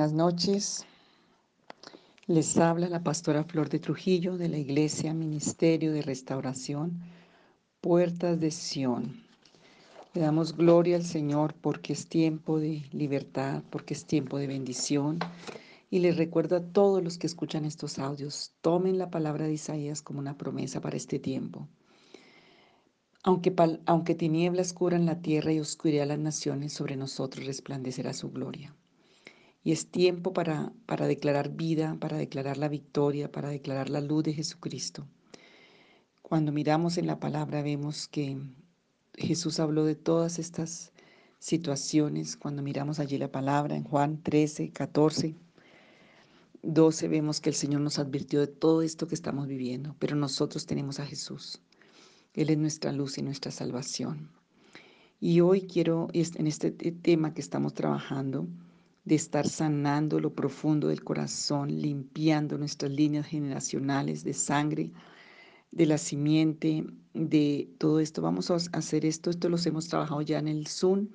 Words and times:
Buenas 0.00 0.16
noches. 0.16 0.86
Les 2.26 2.56
habla 2.56 2.88
la 2.88 3.04
pastora 3.04 3.44
Flor 3.44 3.68
de 3.68 3.78
Trujillo 3.78 4.38
de 4.38 4.48
la 4.48 4.56
Iglesia 4.56 5.12
Ministerio 5.12 5.92
de 5.92 6.00
Restauración, 6.00 7.02
Puertas 7.82 8.40
de 8.40 8.50
Sión. 8.50 9.22
Le 10.14 10.22
damos 10.22 10.56
gloria 10.56 10.96
al 10.96 11.04
Señor 11.04 11.52
porque 11.52 11.92
es 11.92 12.06
tiempo 12.06 12.58
de 12.58 12.82
libertad, 12.92 13.62
porque 13.68 13.92
es 13.92 14.06
tiempo 14.06 14.38
de 14.38 14.46
bendición. 14.46 15.18
Y 15.90 15.98
les 15.98 16.16
recuerdo 16.16 16.56
a 16.56 16.64
todos 16.64 17.04
los 17.04 17.18
que 17.18 17.26
escuchan 17.26 17.66
estos 17.66 17.98
audios, 17.98 18.54
tomen 18.62 18.96
la 18.96 19.10
palabra 19.10 19.44
de 19.44 19.52
Isaías 19.52 20.00
como 20.00 20.18
una 20.18 20.38
promesa 20.38 20.80
para 20.80 20.96
este 20.96 21.18
tiempo. 21.18 21.68
Aunque, 23.22 23.54
aunque 23.84 24.14
tinieblas 24.14 24.72
cubran 24.72 25.04
la 25.04 25.20
tierra 25.20 25.52
y 25.52 25.60
oscuridad 25.60 26.06
las 26.06 26.18
naciones, 26.18 26.72
sobre 26.72 26.96
nosotros 26.96 27.44
resplandecerá 27.44 28.14
su 28.14 28.30
gloria. 28.30 28.74
Y 29.62 29.72
es 29.72 29.90
tiempo 29.90 30.32
para, 30.32 30.72
para 30.86 31.06
declarar 31.06 31.50
vida, 31.50 31.96
para 32.00 32.16
declarar 32.16 32.56
la 32.56 32.68
victoria, 32.68 33.30
para 33.30 33.50
declarar 33.50 33.90
la 33.90 34.00
luz 34.00 34.24
de 34.24 34.32
Jesucristo. 34.32 35.06
Cuando 36.22 36.52
miramos 36.52 36.96
en 36.96 37.06
la 37.06 37.18
palabra 37.18 37.62
vemos 37.62 38.08
que 38.08 38.38
Jesús 39.14 39.60
habló 39.60 39.84
de 39.84 39.96
todas 39.96 40.38
estas 40.38 40.92
situaciones. 41.40 42.36
Cuando 42.36 42.62
miramos 42.62 43.00
allí 43.00 43.18
la 43.18 43.32
palabra 43.32 43.76
en 43.76 43.84
Juan 43.84 44.22
13, 44.22 44.70
14, 44.70 45.34
12 46.62 47.08
vemos 47.08 47.40
que 47.40 47.50
el 47.50 47.56
Señor 47.56 47.80
nos 47.80 47.98
advirtió 47.98 48.40
de 48.40 48.46
todo 48.46 48.82
esto 48.82 49.08
que 49.08 49.14
estamos 49.14 49.46
viviendo, 49.48 49.96
pero 49.98 50.14
nosotros 50.14 50.66
tenemos 50.66 51.00
a 51.00 51.06
Jesús. 51.06 51.60
Él 52.34 52.50
es 52.50 52.58
nuestra 52.58 52.92
luz 52.92 53.18
y 53.18 53.22
nuestra 53.22 53.50
salvación. 53.50 54.30
Y 55.20 55.40
hoy 55.40 55.62
quiero, 55.62 56.08
en 56.12 56.46
este 56.46 56.70
tema 56.70 57.34
que 57.34 57.40
estamos 57.40 57.74
trabajando, 57.74 58.46
de 59.10 59.16
estar 59.16 59.48
sanando 59.48 60.20
lo 60.20 60.32
profundo 60.32 60.86
del 60.86 61.02
corazón, 61.02 61.82
limpiando 61.82 62.56
nuestras 62.56 62.92
líneas 62.92 63.26
generacionales 63.26 64.22
de 64.22 64.32
sangre, 64.32 64.92
de 65.72 65.86
la 65.86 65.98
simiente, 65.98 66.84
de 67.12 67.68
todo 67.78 67.98
esto. 67.98 68.22
Vamos 68.22 68.52
a 68.52 68.58
hacer 68.72 69.04
esto, 69.04 69.30
esto 69.30 69.48
los 69.48 69.66
hemos 69.66 69.88
trabajado 69.88 70.22
ya 70.22 70.38
en 70.38 70.46
el 70.46 70.68
Zoom, 70.68 71.08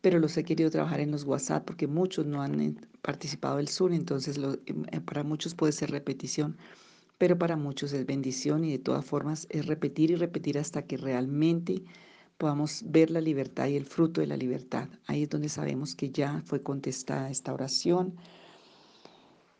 pero 0.00 0.20
los 0.20 0.36
he 0.36 0.44
querido 0.44 0.70
trabajar 0.70 1.00
en 1.00 1.10
los 1.10 1.24
WhatsApp 1.24 1.64
porque 1.64 1.88
muchos 1.88 2.26
no 2.26 2.42
han 2.42 2.60
eh, 2.60 2.74
participado 3.02 3.56
del 3.56 3.66
Zoom, 3.66 3.94
entonces 3.94 4.38
eh, 4.38 5.00
para 5.00 5.24
muchos 5.24 5.56
puede 5.56 5.72
ser 5.72 5.90
repetición, 5.90 6.56
pero 7.18 7.36
para 7.36 7.56
muchos 7.56 7.92
es 7.92 8.06
bendición 8.06 8.62
y 8.64 8.70
de 8.70 8.78
todas 8.78 9.04
formas 9.04 9.48
es 9.50 9.66
repetir 9.66 10.12
y 10.12 10.14
repetir 10.14 10.60
hasta 10.60 10.82
que 10.82 10.96
realmente 10.96 11.82
podamos 12.38 12.82
ver 12.86 13.10
la 13.10 13.20
libertad 13.20 13.66
y 13.66 13.76
el 13.76 13.84
fruto 13.84 14.20
de 14.20 14.26
la 14.26 14.36
libertad. 14.36 14.88
Ahí 15.06 15.22
es 15.22 15.30
donde 15.30 15.48
sabemos 15.48 15.94
que 15.94 16.10
ya 16.10 16.42
fue 16.44 16.62
contestada 16.62 17.30
esta 17.30 17.52
oración. 17.52 18.16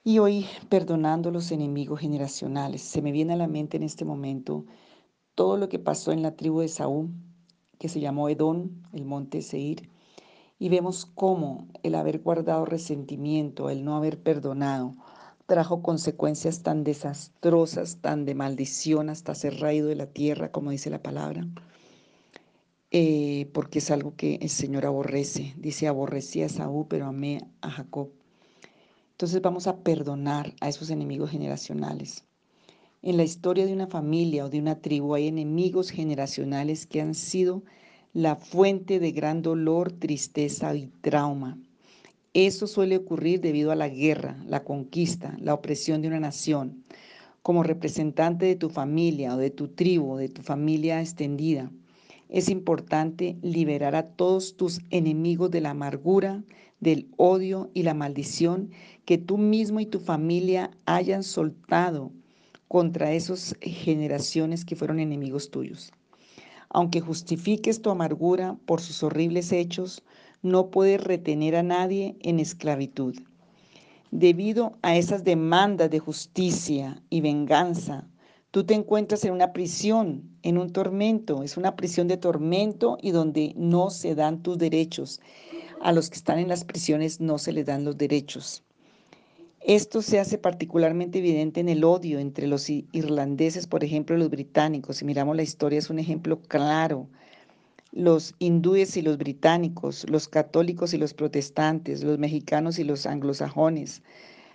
Y 0.05 0.19
hoy, 0.19 0.47
perdonando 0.69 1.31
los 1.31 1.51
enemigos 1.51 2.01
generacionales, 2.01 2.83
se 2.83 3.03
me 3.03 3.13
viene 3.13 3.33
a 3.33 3.37
la 3.37 3.49
mente 3.49 3.77
en 3.77 3.83
este 3.83 4.05
momento 4.05 4.67
todo 5.35 5.57
lo 5.57 5.69
que 5.69 5.79
pasó 5.79 6.13
en 6.13 6.23
la 6.23 6.37
tribu 6.37 6.61
de 6.61 6.69
Saúl, 6.69 7.11
que 7.79 7.89
se 7.89 8.01
llamó 8.01 8.29
Edón, 8.29 8.87
el 8.93 9.05
monte 9.05 9.43
Seir, 9.43 9.91
y 10.59 10.69
vemos 10.69 11.07
cómo 11.07 11.69
el 11.83 11.95
haber 11.95 12.21
guardado 12.21 12.65
resentimiento, 12.65 13.69
el 13.69 13.85
no 13.85 13.97
haber 13.97 14.23
perdonado, 14.23 14.95
trajo 15.47 15.83
consecuencias 15.83 16.63
tan 16.63 16.85
desastrosas, 16.85 17.99
tan 18.01 18.25
de 18.25 18.35
maldición 18.35 19.11
hasta 19.11 19.35
ser 19.35 19.61
raído 19.61 19.89
de 19.89 19.97
la 19.97 20.07
tierra, 20.07 20.51
como 20.51 20.71
dice 20.71 20.89
la 20.89 21.03
palabra. 21.03 21.47
Eh, 22.91 23.51
porque 23.53 23.81
es 23.81 23.91
algo 23.91 24.15
que 24.17 24.37
el 24.37 24.49
Señor 24.49 24.87
aborrece. 24.87 25.55
Dice, 25.59 25.89
aborrecí 25.89 26.43
a 26.43 26.49
Saúl, 26.49 26.87
pero 26.89 27.07
amé 27.07 27.41
a 27.61 27.71
Jacob. 27.71 28.11
Entonces 29.13 29.41
vamos 29.41 29.67
a 29.67 29.79
perdonar 29.79 30.55
a 30.61 30.69
esos 30.69 30.91
enemigos 30.91 31.31
generacionales. 31.31 32.25
En 33.03 33.17
la 33.17 33.25
historia 33.25 33.67
de 33.67 33.73
una 33.73 33.87
familia 33.87 34.45
o 34.45 34.51
de 34.51 34.59
una 34.59 34.81
tribu 34.81 35.15
hay 35.15 35.29
enemigos 35.29 35.91
generacionales 35.91 36.87
que 36.87 37.01
han 37.01 37.15
sido 37.15 37.63
la 38.13 38.37
fuente 38.37 38.99
de 38.99 39.13
gran 39.13 39.43
dolor, 39.43 39.93
tristeza 39.93 40.75
y 40.75 40.89
trauma. 41.01 41.59
Eso 42.35 42.67
suele 42.67 42.97
ocurrir 42.97 43.41
debido 43.41 43.73
a 43.73 43.77
la 43.77 43.89
guerra, 43.89 44.43
la 44.47 44.65
conquista, 44.65 45.37
la 45.41 45.55
opresión 45.55 46.03
de 46.03 46.09
una 46.09 46.21
nación. 46.21 46.85
Como 47.43 47.63
representante 47.63 48.45
de 48.45 48.57
tu 48.57 48.69
familia 48.69 49.35
o 49.35 49.39
de 49.39 49.51
tu 49.51 49.69
tribu, 49.69 50.17
de 50.17 50.29
tu 50.29 50.43
familia 50.43 51.01
extendida, 51.01 51.71
es 52.29 52.49
importante 52.49 53.37
liberar 53.43 53.95
a 53.95 54.09
todos 54.09 54.57
tus 54.57 54.81
enemigos 54.91 55.51
de 55.51 55.61
la 55.61 55.71
amargura, 55.71 56.43
del 56.81 57.09
odio 57.17 57.71
y 57.75 57.83
la 57.83 57.95
maldición 57.95 58.71
que 59.05 59.19
tú 59.19 59.39
mismo 59.39 59.81
y 59.81 59.87
tu 59.87 60.01
familia 60.01 60.71
hayan 60.85 61.23
soltado 61.23 62.13
contra 62.69 63.13
esas 63.13 63.57
generaciones 63.61 64.65
que 64.65 64.77
fueron 64.77 65.01
enemigos 65.01 65.51
tuyos. 65.51 65.93
Aunque 66.69 67.01
justifiques 67.01 67.81
tu 67.81 67.91
amargura 67.91 68.59
por 68.67 68.81
sus 68.81 69.03
horribles 69.03 69.53
hechos, 69.53 70.03
no 70.43 70.71
puedes 70.71 71.03
retener 71.03 71.57
a 71.57 71.63
nadie 71.63 72.17
en 72.21 72.41
esclavitud. 72.41 73.17
Debido 74.11 74.77
a 74.83 74.97
esas 74.97 75.25
demandas 75.25 75.91
de 75.91 75.99
justicia 75.99 77.03
y 77.09 77.21
venganza, 77.21 78.09
Tú 78.57 78.65
te 78.65 78.73
encuentras 78.73 79.23
en 79.27 79.35
una 79.35 79.53
prisión, 79.53 80.31
en 80.43 80.57
un 80.57 80.73
tormento, 80.73 81.43
es 81.43 81.59
una 81.59 81.77
prisión 81.77 82.09
de 82.09 82.17
tormento 82.17 82.97
y 83.03 83.11
donde 83.11 83.53
no 83.55 83.91
se 83.91 84.15
dan 84.15 84.43
tus 84.43 84.57
derechos. 84.57 85.21
A 85.83 85.93
los 85.93 86.09
que 86.09 86.17
están 86.17 86.39
en 86.39 86.49
las 86.49 86.65
prisiones 86.65 87.21
no 87.21 87.37
se 87.37 87.53
les 87.53 87.67
dan 87.67 87.85
los 87.85 87.99
derechos. 87.99 88.63
Esto 89.61 90.01
se 90.01 90.19
hace 90.19 90.39
particularmente 90.39 91.19
evidente 91.19 91.61
en 91.61 91.69
el 91.69 91.85
odio 91.85 92.19
entre 92.19 92.47
los 92.47 92.71
irlandeses, 92.71 93.67
por 93.67 93.85
ejemplo, 93.85 94.17
los 94.17 94.31
británicos. 94.31 94.97
Si 94.97 95.05
miramos 95.05 95.37
la 95.37 95.43
historia 95.43 95.79
es 95.79 95.91
un 95.91 95.99
ejemplo 95.99 96.41
claro. 96.41 97.09
Los 97.93 98.35
hindúes 98.39 98.97
y 98.97 99.03
los 99.03 99.19
británicos, 99.19 100.09
los 100.09 100.29
católicos 100.29 100.95
y 100.95 100.97
los 100.97 101.13
protestantes, 101.13 102.03
los 102.03 102.19
mexicanos 102.19 102.79
y 102.79 102.85
los 102.85 103.05
anglosajones, 103.05 104.03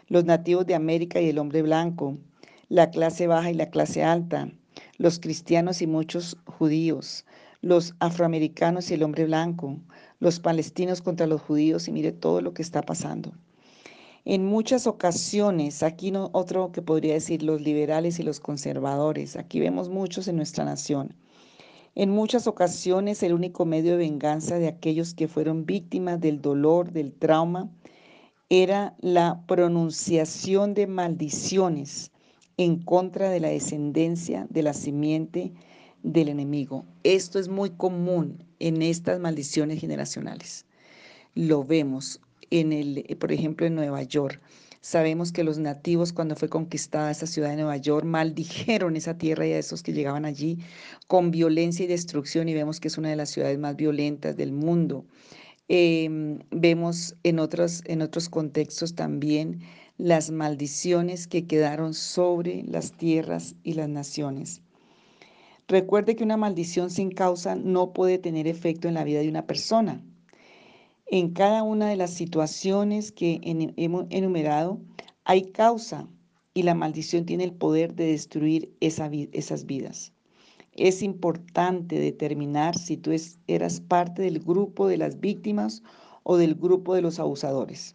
los 0.08 0.26
nativos 0.26 0.66
de 0.66 0.74
América 0.74 1.22
y 1.22 1.30
el 1.30 1.38
hombre 1.38 1.62
blanco, 1.62 2.18
la 2.72 2.90
clase 2.90 3.28
baja 3.28 3.52
y 3.52 3.54
la 3.54 3.70
clase 3.70 4.02
alta, 4.02 4.50
los 4.98 5.20
cristianos 5.20 5.82
y 5.82 5.88
muchos 5.88 6.38
judíos, 6.46 7.26
los 7.60 7.96
afroamericanos 8.00 8.90
y 8.90 8.94
el 8.94 9.04
hombre 9.04 9.26
blanco, 9.26 9.78
los 10.22 10.40
palestinos 10.40 11.02
contra 11.02 11.28
los 11.28 11.42
judíos 11.42 11.90
y 11.90 11.92
mire 11.92 12.14
todo 12.14 12.40
lo 12.40 12.54
que 12.54 12.62
está 12.62 12.82
pasando. 12.82 13.34
En 14.24 14.46
muchas 14.46 14.88
ocasiones, 14.88 15.84
aquí 15.84 16.12
no, 16.12 16.30
otro 16.32 16.72
que 16.72 16.82
podría 16.82 17.16
decir 17.16 17.44
los 17.44 17.60
liberales 17.60 18.20
y 18.20 18.24
los 18.24 18.40
conservadores, 18.40 19.36
aquí 19.36 19.60
vemos 19.60 19.90
muchos 19.90 20.30
en 20.30 20.38
nuestra 20.38 20.64
nación. 20.64 21.14
En 21.94 22.10
muchas 22.10 22.48
ocasiones 22.48 23.22
el 23.22 23.34
único 23.34 23.66
medio 23.66 23.92
de 23.92 23.98
venganza 23.98 24.60
de 24.60 24.70
aquellos 24.70 25.14
que 25.14 25.28
fueron 25.28 25.66
víctimas 25.66 26.22
del 26.22 26.42
dolor, 26.42 26.94
del 26.94 27.12
trauma, 27.12 27.70
era 28.48 28.96
la 29.02 29.44
pronunciación 29.46 30.74
de 30.74 30.88
maldiciones 30.88 32.11
en 32.64 32.78
contra 32.78 33.32
de 33.32 33.40
la 33.40 33.48
descendencia 33.48 34.46
de 34.52 34.62
la 34.62 34.74
simiente 34.74 35.52
del 36.04 36.30
enemigo. 36.30 36.86
Esto 37.04 37.40
es 37.40 37.48
muy 37.48 37.72
común 37.72 38.44
en 38.60 38.84
estas 38.84 39.20
maldiciones 39.20 39.82
generacionales. 39.82 40.66
Lo 41.34 41.64
vemos 41.64 42.22
en 42.52 42.72
el, 42.72 43.18
por 43.20 43.32
ejemplo, 43.32 43.66
en 43.66 43.74
Nueva 43.74 44.04
York. 44.04 44.40
Sabemos 44.80 45.32
que 45.32 45.44
los 45.44 45.58
nativos 45.58 46.14
cuando 46.14 46.36
fue 46.36 46.50
conquistada 46.50 47.10
esa 47.10 47.26
ciudad 47.26 47.50
de 47.50 47.56
Nueva 47.56 47.78
York 47.78 48.06
maldijeron 48.06 48.96
esa 48.96 49.18
tierra 49.18 49.48
y 49.48 49.54
a 49.54 49.60
esos 49.60 49.82
que 49.82 49.94
llegaban 49.94 50.26
allí 50.26 50.60
con 51.08 51.32
violencia 51.32 51.86
y 51.86 51.88
destrucción 51.88 52.48
y 52.48 52.54
vemos 52.54 52.80
que 52.80 52.90
es 52.90 52.98
una 53.00 53.10
de 53.10 53.16
las 53.16 53.32
ciudades 53.32 53.58
más 53.58 53.76
violentas 53.76 54.38
del 54.38 54.52
mundo. 54.52 55.06
Em, 55.68 56.40
vemos 56.52 57.16
en 57.24 57.40
otros, 57.40 57.82
en 57.86 58.04
otros 58.04 58.30
contextos 58.30 58.94
también 58.94 59.62
las 60.02 60.32
maldiciones 60.32 61.28
que 61.28 61.46
quedaron 61.46 61.94
sobre 61.94 62.64
las 62.64 62.92
tierras 62.92 63.54
y 63.62 63.74
las 63.74 63.88
naciones. 63.88 64.64
Recuerde 65.68 66.16
que 66.16 66.24
una 66.24 66.38
maldición 66.38 66.90
sin 66.90 67.12
causa 67.12 67.54
no 67.54 67.94
puede 67.94 68.18
tener 68.18 68.48
efecto 68.48 68.88
en 68.88 68.96
la 68.96 69.04
vida 69.04 69.20
de 69.20 69.30
una 69.30 69.46
persona. 69.46 70.04
En 71.06 71.34
cada 71.34 71.62
una 71.62 71.88
de 71.88 71.98
las 71.98 72.16
situaciones 72.16 73.12
que 73.12 73.42
hemos 73.78 74.08
enumerado 74.10 74.82
hay 75.24 75.52
causa 75.52 76.08
y 76.56 76.64
la 76.64 76.74
maldición 76.74 77.28
tiene 77.28 77.44
el 77.44 77.54
poder 77.54 77.94
de 77.94 78.06
destruir 78.06 78.76
esas 78.80 79.66
vidas. 79.68 80.14
Es 80.74 81.04
importante 81.04 82.00
determinar 82.00 82.76
si 82.76 82.98
tú 82.98 83.12
eras 83.46 83.80
parte 83.82 84.24
del 84.24 84.40
grupo 84.40 84.88
de 84.88 84.98
las 84.98 85.20
víctimas 85.20 85.84
o 86.24 86.38
del 86.38 86.56
grupo 86.56 86.96
de 86.96 87.04
los 87.04 87.20
abusadores. 87.20 87.94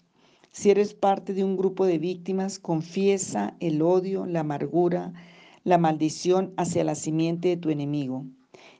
Si 0.59 0.71
eres 0.71 0.95
parte 0.95 1.35
de 1.35 1.45
un 1.45 1.59
grupo 1.59 1.85
de 1.85 1.99
víctimas, 1.99 2.59
confiesa 2.59 3.55
el 3.61 3.83
odio, 3.83 4.25
la 4.25 4.41
amargura, 4.41 5.13
la 5.65 5.77
maldición 5.77 6.55
hacia 6.57 6.83
la 6.83 6.95
simiente 6.95 7.49
de 7.49 7.57
tu 7.59 7.69
enemigo. 7.69 8.25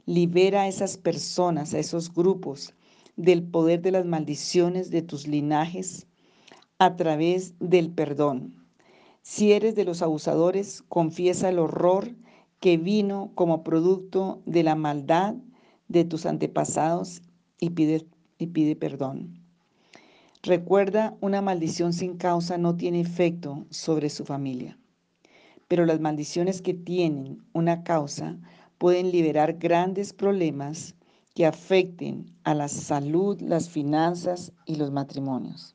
Libera 0.07 0.63
a 0.63 0.69
esas 0.69 0.97
personas, 0.97 1.75
a 1.75 1.79
esos 1.79 2.15
grupos, 2.15 2.73
del 3.17 3.43
poder 3.43 3.83
de 3.83 3.91
las 3.91 4.07
maldiciones 4.07 4.89
de 4.89 5.03
tus 5.03 5.27
linajes. 5.29 6.07
a 6.79 6.97
través 6.97 7.53
del 7.61 7.91
perdón. 7.91 8.55
Si 9.21 9.53
eres 9.53 9.75
de 9.75 9.85
los 9.85 10.01
abusadores, 10.01 10.83
confiesa 10.89 11.51
el 11.51 11.59
horror 11.59 12.17
que 12.59 12.79
vino 12.79 13.33
como 13.35 13.65
producto 13.65 14.41
de 14.47 14.63
la 14.63 14.77
maldad 14.77 15.35
de 15.89 16.07
tus 16.07 16.25
antepasados 16.25 17.21
y 17.61 17.71
pide, 17.71 18.07
y 18.39 18.47
pide 18.47 18.77
perdón. 18.77 19.46
Recuerda, 20.47 21.17
una 21.21 21.43
maldición 21.43 21.93
sin 21.93 22.19
causa 22.19 22.57
no 22.57 22.77
tiene 22.77 23.01
efecto 23.01 23.67
sobre 23.71 24.09
su 24.09 24.25
familia, 24.25 24.79
pero 25.67 25.85
las 25.85 25.99
maldiciones 25.99 26.63
que 26.63 26.73
tienen 26.73 27.43
una 27.53 27.83
causa 27.83 28.39
pueden 28.79 29.11
liberar 29.11 29.55
grandes 29.55 30.13
problemas 30.13 30.95
que 31.35 31.47
afecten 31.47 32.33
a 32.45 32.55
la 32.55 32.69
salud, 32.69 33.41
las 33.41 33.69
finanzas 33.69 34.53
y 34.67 34.77
los 34.77 34.93
matrimonios. 34.93 35.75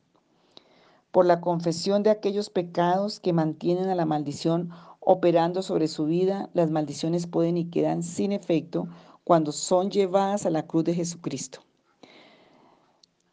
Por 1.10 1.26
la 1.26 1.42
confesión 1.42 2.02
de 2.02 2.08
aquellos 2.08 2.48
pecados 2.48 3.20
que 3.20 3.34
mantienen 3.34 3.90
a 3.90 3.94
la 3.94 4.06
maldición 4.06 4.70
operando 5.00 5.60
sobre 5.60 5.86
su 5.86 6.06
vida, 6.06 6.48
las 6.54 6.70
maldiciones 6.70 7.26
pueden 7.26 7.58
y 7.58 7.66
quedan 7.66 8.02
sin 8.02 8.32
efecto 8.32 8.88
cuando 9.22 9.52
son 9.52 9.90
llevadas 9.90 10.46
a 10.46 10.50
la 10.50 10.66
cruz 10.66 10.84
de 10.84 10.94
Jesucristo. 10.94 11.60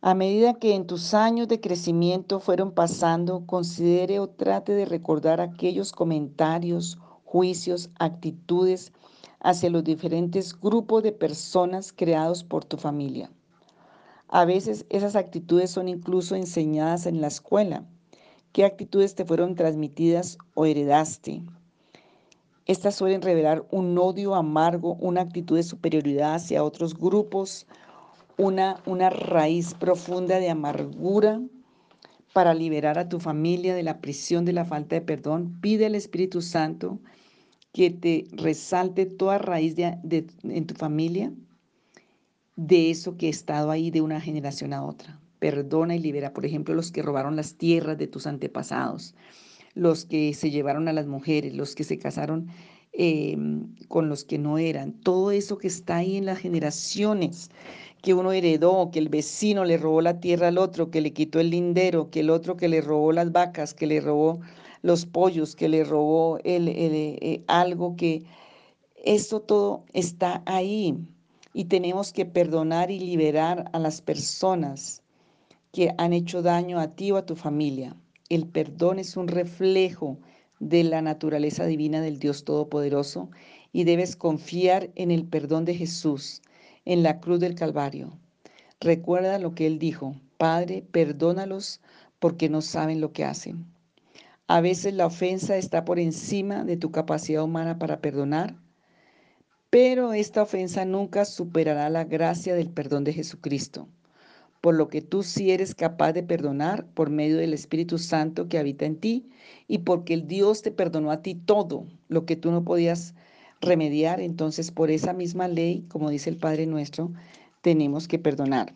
A 0.01 0.13
medida 0.13 0.53
que 0.53 0.75
en 0.75 0.87
tus 0.87 1.13
años 1.13 1.49
de 1.49 1.59
crecimiento 1.59 2.39
fueron 2.39 2.71
pasando, 2.71 3.45
considere 3.45 4.21
o 4.21 4.29
trate 4.29 4.73
de 4.73 4.85
recordar 4.85 5.41
aquellos 5.41 5.91
comentarios, 5.91 6.97
juicios, 7.25 7.89
actitudes 7.99 8.93
hacia 9.41 9.69
los 9.69 9.83
diferentes 9.83 10.57
grupos 10.57 11.03
de 11.03 11.11
personas 11.11 11.91
creados 11.91 12.45
por 12.45 12.63
tu 12.63 12.77
familia. 12.77 13.29
A 14.29 14.45
veces 14.45 14.85
esas 14.89 15.17
actitudes 15.17 15.71
son 15.71 15.89
incluso 15.89 16.33
enseñadas 16.35 17.05
en 17.05 17.19
la 17.19 17.27
escuela. 17.27 17.83
¿Qué 18.53 18.63
actitudes 18.63 19.15
te 19.15 19.25
fueron 19.25 19.55
transmitidas 19.55 20.37
o 20.53 20.65
heredaste? 20.65 21.43
Estas 22.65 22.95
suelen 22.95 23.21
revelar 23.21 23.65
un 23.69 23.97
odio 23.97 24.35
amargo, 24.35 24.93
una 25.01 25.19
actitud 25.21 25.57
de 25.57 25.63
superioridad 25.63 26.35
hacia 26.35 26.63
otros 26.63 26.97
grupos, 26.97 27.67
una, 28.39 28.81
una 28.85 29.09
raíz 29.11 29.75
profunda 29.75 30.39
de 30.39 30.49
amargura. 30.49 31.41
Para 32.33 32.53
liberar 32.53 32.99
a 32.99 33.09
tu 33.09 33.19
familia 33.19 33.75
de 33.75 33.83
la 33.83 34.01
prisión 34.01 34.45
de 34.45 34.53
la 34.53 34.63
falta 34.63 34.95
de 34.95 35.01
perdón, 35.01 35.59
pide 35.61 35.87
al 35.87 35.95
Espíritu 35.95 36.41
Santo 36.41 36.99
que 37.73 37.89
te 37.89 38.25
resalte 38.31 39.05
toda 39.05 39.39
raíz 39.39 39.75
de, 39.75 39.97
en 40.43 40.67
tu 40.67 40.75
familia 40.75 41.33
de 42.55 42.91
eso 42.91 43.17
que 43.17 43.27
ha 43.27 43.29
estado 43.29 43.71
ahí 43.71 43.89
de 43.89 44.01
una 44.01 44.21
generación 44.21 44.73
a 44.73 44.83
otra. 44.83 45.19
Perdona 45.39 45.95
y 45.95 45.99
libera, 45.99 46.33
por 46.33 46.45
ejemplo, 46.45 46.75
los 46.75 46.91
que 46.91 47.01
robaron 47.01 47.35
las 47.35 47.55
tierras 47.55 47.97
de 47.97 48.07
tus 48.07 48.27
antepasados, 48.27 49.15
los 49.73 50.05
que 50.05 50.33
se 50.33 50.51
llevaron 50.51 50.87
a 50.87 50.93
las 50.93 51.07
mujeres, 51.07 51.55
los 51.55 51.73
que 51.73 51.83
se 51.83 51.97
casaron 51.97 52.47
em, 52.91 53.75
con 53.87 54.09
los 54.09 54.23
que 54.23 54.37
no 54.37 54.57
eran, 54.57 54.93
todo 54.93 55.31
eso 55.31 55.57
que 55.57 55.67
está 55.67 55.97
ahí 55.97 56.17
en 56.17 56.25
las 56.25 56.39
generaciones 56.39 57.49
que 58.01 58.13
uno 58.13 58.31
heredó, 58.31 58.91
que 58.91 58.99
el 58.99 59.09
vecino 59.09 59.65
le 59.65 59.77
robó 59.77 60.01
la 60.01 60.19
tierra 60.19 60.47
al 60.47 60.57
otro, 60.57 60.89
que 60.91 61.01
le 61.01 61.13
quitó 61.13 61.39
el 61.39 61.49
lindero, 61.49 62.09
que 62.09 62.21
el 62.21 62.29
otro 62.29 62.57
que 62.57 62.69
le 62.69 62.81
robó 62.81 63.11
las 63.11 63.31
vacas, 63.31 63.73
que 63.73 63.87
le 63.87 63.99
robó 64.01 64.39
los 64.81 65.05
pollos, 65.05 65.55
que 65.55 65.69
le 65.69 65.83
robó 65.83 66.39
el, 66.43 66.67
eh, 66.69 67.43
algo 67.47 67.95
que 67.95 68.23
eso 69.03 69.41
todo 69.41 69.85
está 69.93 70.43
ahí 70.45 70.97
y 71.53 71.65
tenemos 71.65 72.13
que 72.13 72.25
perdonar 72.25 72.91
y 72.91 72.99
liberar 72.99 73.69
a 73.73 73.79
las 73.79 74.01
personas 74.01 75.01
que 75.71 75.93
han 75.97 76.13
hecho 76.13 76.41
daño 76.41 76.79
a 76.79 76.95
ti 76.95 77.11
o 77.11 77.17
a 77.17 77.25
tu 77.25 77.35
familia. 77.35 77.95
El 78.29 78.47
perdón 78.47 78.99
es 78.99 79.17
un 79.17 79.27
reflejo 79.27 80.17
de 80.59 80.83
la 80.83 81.01
naturaleza 81.01 81.65
divina 81.65 82.01
del 82.01 82.19
Dios 82.19 82.43
Todopoderoso 82.43 83.29
y 83.71 83.83
debes 83.83 84.15
confiar 84.15 84.89
en 84.95 85.11
el 85.11 85.25
perdón 85.25 85.65
de 85.65 85.75
Jesús 85.75 86.41
en 86.89 87.03
la 87.03 87.19
cruz 87.19 87.39
del 87.39 87.53
Calvario. 87.53 88.17
Recuerda 88.79 89.37
lo 89.37 89.53
que 89.53 89.67
Él 89.67 89.77
dijo, 89.77 90.15
Padre, 90.37 90.83
perdónalos 90.91 91.81
porque 92.17 92.49
no 92.49 92.61
saben 92.61 92.99
lo 92.99 93.13
que 93.13 93.25
hacen. 93.25 93.67
A 94.47 94.59
veces 94.59 94.95
la 94.95 95.05
ofensa 95.05 95.55
está 95.55 95.85
por 95.85 95.99
encima 95.99 96.63
de 96.63 96.77
tu 96.77 96.89
capacidad 96.91 97.43
humana 97.43 97.77
para 97.77 98.01
perdonar, 98.01 98.55
pero 99.69 100.13
esta 100.13 100.41
ofensa 100.41 100.83
nunca 100.83 101.25
superará 101.25 101.91
la 101.91 102.05
gracia 102.05 102.55
del 102.55 102.71
perdón 102.71 103.03
de 103.03 103.13
Jesucristo 103.13 103.87
por 104.61 104.75
lo 104.75 104.89
que 104.89 105.01
tú 105.01 105.23
sí 105.23 105.51
eres 105.51 105.73
capaz 105.73 106.13
de 106.13 106.23
perdonar 106.23 106.85
por 106.93 107.09
medio 107.09 107.37
del 107.37 107.53
Espíritu 107.53 107.97
Santo 107.97 108.49
que 108.49 108.57
habita 108.57 108.85
en 108.85 108.97
ti 108.97 109.29
y 109.67 109.79
porque 109.79 110.13
el 110.13 110.27
Dios 110.27 110.61
te 110.61 110.71
perdonó 110.71 111.11
a 111.11 111.21
ti 111.21 111.35
todo 111.35 111.87
lo 112.07 112.25
que 112.25 112.35
tú 112.35 112.51
no 112.51 112.63
podías 112.63 113.15
remediar, 113.61 114.19
entonces 114.21 114.71
por 114.71 114.91
esa 114.91 115.13
misma 115.13 115.47
ley, 115.47 115.85
como 115.89 116.09
dice 116.09 116.29
el 116.29 116.37
Padre 116.37 116.65
nuestro, 116.65 117.11
tenemos 117.61 118.07
que 118.07 118.19
perdonar. 118.19 118.73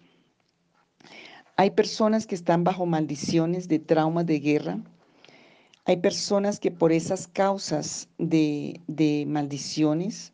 Hay 1.56 1.72
personas 1.72 2.26
que 2.26 2.36
están 2.36 2.64
bajo 2.64 2.86
maldiciones 2.86 3.68
de 3.68 3.80
traumas 3.80 4.26
de 4.26 4.40
guerra. 4.40 4.80
Hay 5.86 5.98
personas 5.98 6.60
que 6.60 6.72
por 6.72 6.92
esas 6.92 7.28
causas 7.28 8.10
de, 8.18 8.82
de 8.88 9.26
maldiciones 9.28 10.34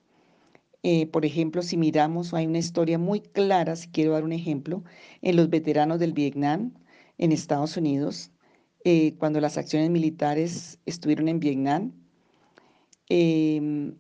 eh, 0.84 1.08
por 1.08 1.26
ejemplo, 1.26 1.62
si 1.62 1.78
miramos, 1.78 2.34
hay 2.34 2.48
una 2.48 2.60
historia 2.60 2.98
muy 2.98 3.20
clara, 3.20 3.76
si 3.76 3.90
quiero 3.90 4.14
dar 4.14 4.24
un 4.24 4.32
ejemplo, 4.32 4.84
en 5.22 5.36
los 5.36 5.50
veteranos 5.50 6.00
del 6.00 6.14
Vietnam 6.14 6.74
en 7.18 7.32
Estados 7.34 7.76
Unidos, 7.78 8.32
eh, 8.86 9.16
cuando 9.18 9.42
las 9.42 9.58
acciones 9.58 9.90
militares 9.90 10.80
estuvieron 10.86 11.28
en 11.28 11.40
Vietnam. 11.40 11.92
Em, 13.10 13.96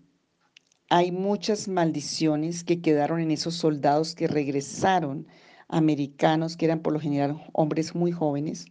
hay 0.90 1.12
muchas 1.12 1.68
maldiciones 1.68 2.64
que 2.64 2.82
quedaron 2.82 3.20
en 3.20 3.32
esos 3.32 3.56
soldados 3.56 4.16
que 4.16 4.28
regresaron, 4.28 5.28
americanos, 5.68 6.58
que 6.58 6.66
eran 6.66 6.82
por 6.82 6.94
lo 6.94 7.00
general 7.00 7.42
hombres 7.54 7.96
muy 7.96 8.12
jóvenes, 8.12 8.66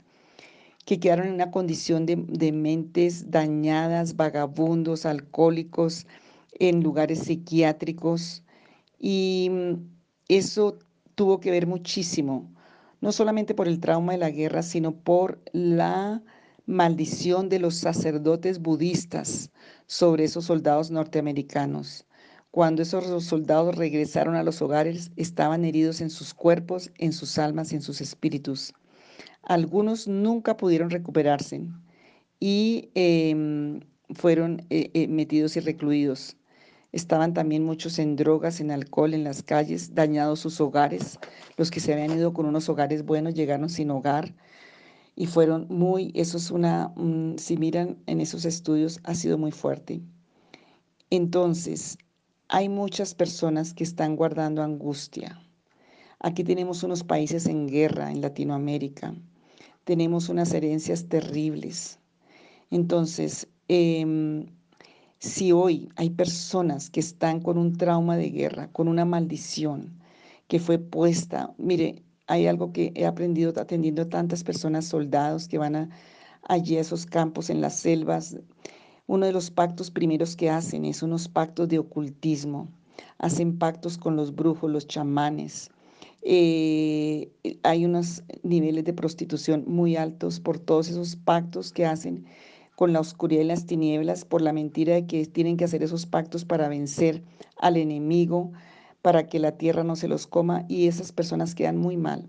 que 0.84 0.98
quedaron 0.98 1.28
en 1.28 1.34
una 1.34 1.50
condición 1.50 2.06
de, 2.06 2.16
de 2.16 2.52
mentes 2.52 3.30
dañadas, 3.30 4.16
vagabundos, 4.16 5.06
alcohólicos, 5.06 6.06
en 6.58 6.82
lugares 6.82 7.20
psiquiátricos 7.20 8.42
y 8.98 9.48
mm, 9.50 9.74
eso 10.28 10.78
tuvo 11.14 11.40
que 11.40 11.50
ver 11.50 11.66
muchísimo, 11.66 12.50
no 13.00 13.12
solamente 13.12 13.54
por 13.54 13.68
el 13.68 13.80
trauma 13.80 14.12
de 14.12 14.18
la 14.18 14.30
guerra, 14.30 14.62
sino 14.62 14.92
por 14.92 15.40
la 15.52 16.22
maldición 16.66 17.48
de 17.48 17.60
los 17.60 17.76
sacerdotes 17.76 18.60
budistas 18.60 19.50
sobre 19.86 20.24
esos 20.24 20.46
soldados 20.46 20.90
norteamericanos. 20.90 22.07
Cuando 22.50 22.82
esos 22.82 23.24
soldados 23.24 23.76
regresaron 23.76 24.34
a 24.34 24.42
los 24.42 24.62
hogares, 24.62 25.10
estaban 25.16 25.64
heridos 25.64 26.00
en 26.00 26.10
sus 26.10 26.32
cuerpos, 26.32 26.90
en 26.98 27.12
sus 27.12 27.38
almas 27.38 27.72
en 27.72 27.82
sus 27.82 28.00
espíritus. 28.00 28.72
Algunos 29.42 30.08
nunca 30.08 30.56
pudieron 30.56 30.90
recuperarse 30.90 31.68
y 32.40 32.90
em, 32.94 33.80
fueron 34.14 34.66
eh, 34.70 34.90
eh, 34.94 35.08
metidos 35.08 35.56
y 35.56 35.60
recluidos. 35.60 36.36
Estaban 36.92 37.34
también 37.34 37.64
muchos 37.64 37.98
en 37.98 38.16
drogas, 38.16 38.60
en 38.60 38.70
alcohol, 38.70 39.12
en 39.12 39.24
las 39.24 39.42
calles, 39.42 39.94
dañados 39.94 40.40
sus 40.40 40.58
hogares. 40.60 41.18
Los 41.58 41.70
que 41.70 41.80
se 41.80 41.92
habían 41.92 42.16
ido 42.16 42.32
con 42.32 42.46
unos 42.46 42.68
hogares 42.70 43.04
buenos 43.04 43.34
llegaron 43.34 43.68
sin 43.68 43.90
hogar 43.90 44.34
y 45.14 45.26
fueron 45.26 45.66
muy, 45.68 46.12
eso 46.14 46.38
es 46.38 46.50
una, 46.50 46.94
si 47.36 47.58
miran 47.58 47.98
en 48.06 48.20
esos 48.20 48.44
estudios, 48.46 49.00
ha 49.04 49.14
sido 49.14 49.36
muy 49.36 49.50
fuerte. 49.52 50.00
Entonces, 51.10 51.98
hay 52.48 52.68
muchas 52.68 53.14
personas 53.14 53.74
que 53.74 53.84
están 53.84 54.16
guardando 54.16 54.62
angustia. 54.62 55.40
Aquí 56.18 56.42
tenemos 56.44 56.82
unos 56.82 57.04
países 57.04 57.46
en 57.46 57.68
guerra 57.68 58.10
en 58.10 58.22
Latinoamérica. 58.22 59.14
Tenemos 59.84 60.28
unas 60.28 60.52
herencias 60.52 61.08
terribles. 61.08 61.98
Entonces, 62.70 63.48
eh, 63.68 64.46
si 65.18 65.52
hoy 65.52 65.88
hay 65.96 66.10
personas 66.10 66.90
que 66.90 67.00
están 67.00 67.40
con 67.40 67.58
un 67.58 67.76
trauma 67.76 68.16
de 68.16 68.30
guerra, 68.30 68.68
con 68.72 68.88
una 68.88 69.04
maldición 69.04 69.98
que 70.46 70.58
fue 70.58 70.78
puesta, 70.78 71.54
mire, 71.58 72.02
hay 72.26 72.46
algo 72.46 72.72
que 72.72 72.92
he 72.94 73.04
aprendido 73.04 73.52
atendiendo 73.56 74.02
a 74.02 74.08
tantas 74.08 74.44
personas, 74.44 74.86
soldados 74.86 75.48
que 75.48 75.58
van 75.58 75.76
a, 75.76 75.90
allí 76.42 76.76
a 76.76 76.80
esos 76.80 77.04
campos 77.04 77.50
en 77.50 77.60
las 77.60 77.76
selvas. 77.76 78.36
Uno 79.08 79.24
de 79.24 79.32
los 79.32 79.50
pactos 79.50 79.90
primeros 79.90 80.36
que 80.36 80.50
hacen 80.50 80.84
es 80.84 81.02
unos 81.02 81.28
pactos 81.28 81.66
de 81.70 81.78
ocultismo. 81.78 82.68
Hacen 83.16 83.58
pactos 83.58 83.96
con 83.96 84.16
los 84.16 84.36
brujos, 84.36 84.70
los 84.70 84.86
chamanes. 84.86 85.70
Eh, 86.20 87.30
hay 87.62 87.86
unos 87.86 88.22
niveles 88.42 88.84
de 88.84 88.92
prostitución 88.92 89.64
muy 89.66 89.96
altos 89.96 90.40
por 90.40 90.58
todos 90.58 90.90
esos 90.90 91.16
pactos 91.16 91.72
que 91.72 91.86
hacen 91.86 92.26
con 92.76 92.92
la 92.92 93.00
oscuridad 93.00 93.40
y 93.40 93.46
las 93.46 93.64
tinieblas 93.64 94.26
por 94.26 94.42
la 94.42 94.52
mentira 94.52 94.92
de 94.92 95.06
que 95.06 95.24
tienen 95.24 95.56
que 95.56 95.64
hacer 95.64 95.82
esos 95.82 96.04
pactos 96.04 96.44
para 96.44 96.68
vencer 96.68 97.22
al 97.56 97.78
enemigo, 97.78 98.52
para 99.00 99.26
que 99.26 99.38
la 99.38 99.56
tierra 99.56 99.84
no 99.84 99.96
se 99.96 100.08
los 100.08 100.26
coma 100.26 100.66
y 100.68 100.86
esas 100.86 101.12
personas 101.12 101.54
quedan 101.54 101.78
muy 101.78 101.96
mal. 101.96 102.28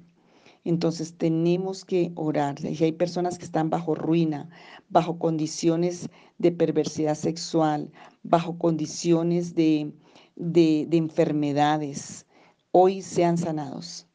Entonces 0.63 1.17
tenemos 1.17 1.85
que 1.85 2.11
orar. 2.15 2.59
Si 2.59 2.83
hay 2.83 2.91
personas 2.91 3.37
que 3.37 3.45
están 3.45 3.69
bajo 3.69 3.95
ruina, 3.95 4.49
bajo 4.89 5.17
condiciones 5.17 6.09
de 6.37 6.51
perversidad 6.51 7.15
sexual, 7.15 7.91
bajo 8.23 8.57
condiciones 8.57 9.55
de, 9.55 9.93
de, 10.35 10.87
enfermedades, 10.91 12.25
hoy 12.71 13.01
sean 13.01 13.37
sanados. 13.37 14.07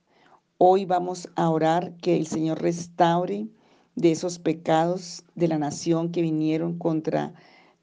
Hoy 0.59 0.85
vamos 0.85 1.29
a 1.37 1.51
orar 1.51 1.97
que 1.97 2.17
el 2.17 2.27
Señor 2.27 2.63
restaure 2.63 3.49
de 3.97 4.13
esos 4.13 4.39
pecados 4.39 5.25
de 5.35 5.49
la 5.49 5.59
nación 5.59 6.11
que 6.11 6.23
vinieron 6.23 6.79
contra 6.79 7.35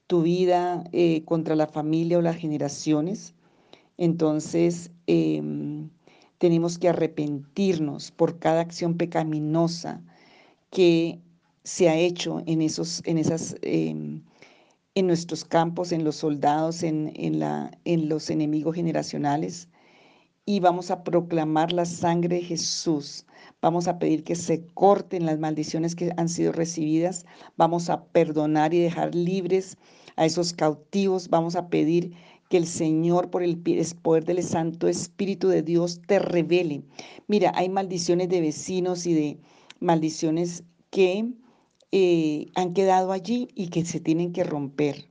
tu 0.08 0.24
vida, 0.24 0.84
eh, 0.91 1.24
contra 1.25 1.56
la 1.56 1.68
familia 1.68 2.18
o 2.18 2.22
las 2.22 2.36
generaciones. 2.36 3.34
Entonces, 3.98 4.91
em, 5.08 5.61
tenemos 6.41 6.79
que 6.79 6.89
arrepentirnos 6.89 8.10
por 8.10 8.39
cada 8.39 8.62
acción 8.62 8.98
pecaminosa 8.98 10.01
que 10.71 11.19
se 11.63 11.88
ha 11.88 11.95
hecho 11.95 12.41
en 12.48 12.63
esos, 12.63 13.03
en 13.05 13.19
esas, 13.19 13.55
em, 13.62 14.24
en 14.95 15.05
nuestros 15.05 15.45
campos, 15.45 15.91
en 15.91 16.03
los 16.03 16.15
soldados, 16.15 16.81
en, 16.81 17.13
en, 17.15 17.38
la, 17.38 17.69
en 17.86 18.10
los 18.10 18.31
enemigos 18.31 18.74
generacionales. 18.74 19.69
Y 20.43 20.60
vamos 20.62 20.89
a 20.89 21.03
proclamar 21.03 21.71
la 21.74 21.86
sangre 21.86 22.38
de 22.38 22.41
Jesús. 22.41 23.27
Vamos 23.62 23.88
a 23.88 24.00
pedir 24.00 24.24
que 24.24 24.36
se 24.36 24.65
corten 24.74 25.27
las 25.27 25.38
maldiciones 25.38 25.95
que 25.95 26.12
han 26.17 26.27
sido 26.27 26.53
recibidas. 26.53 27.24
Vamos 27.55 27.88
a 27.91 28.05
perdonar 28.05 28.74
y 28.74 28.79
dejar 28.79 29.13
libres 29.13 29.77
a 30.15 30.25
esos 30.25 30.53
cautivos. 30.53 31.29
Vamos 31.29 31.55
a 31.55 31.69
pedir 31.69 32.15
que 32.51 32.58
el 32.58 32.67
Señor, 32.67 33.29
por 33.29 33.43
el 33.43 33.58
poder 34.01 34.25
del 34.25 34.43
Santo 34.43 34.89
Espíritu 34.89 35.48
de 35.48 35.62
Dios, 35.62 36.01
te 36.05 36.20
revele. 36.20 36.84
Mira, 37.29 37.53
hay 37.55 37.70
maldiciones 37.70 38.27
de 38.27 38.41
vecinos 38.41 39.08
y 39.08 39.13
de 39.13 39.39
maldiciones 39.79 40.65
que 40.89 41.31
eh, 41.93 42.48
han 42.55 42.74
quedado 42.74 43.13
allí 43.13 43.48
y 43.55 43.70
que 43.70 43.86
se 43.86 44.01
tienen 44.01 44.34
que 44.34 44.43
romper, 44.43 45.08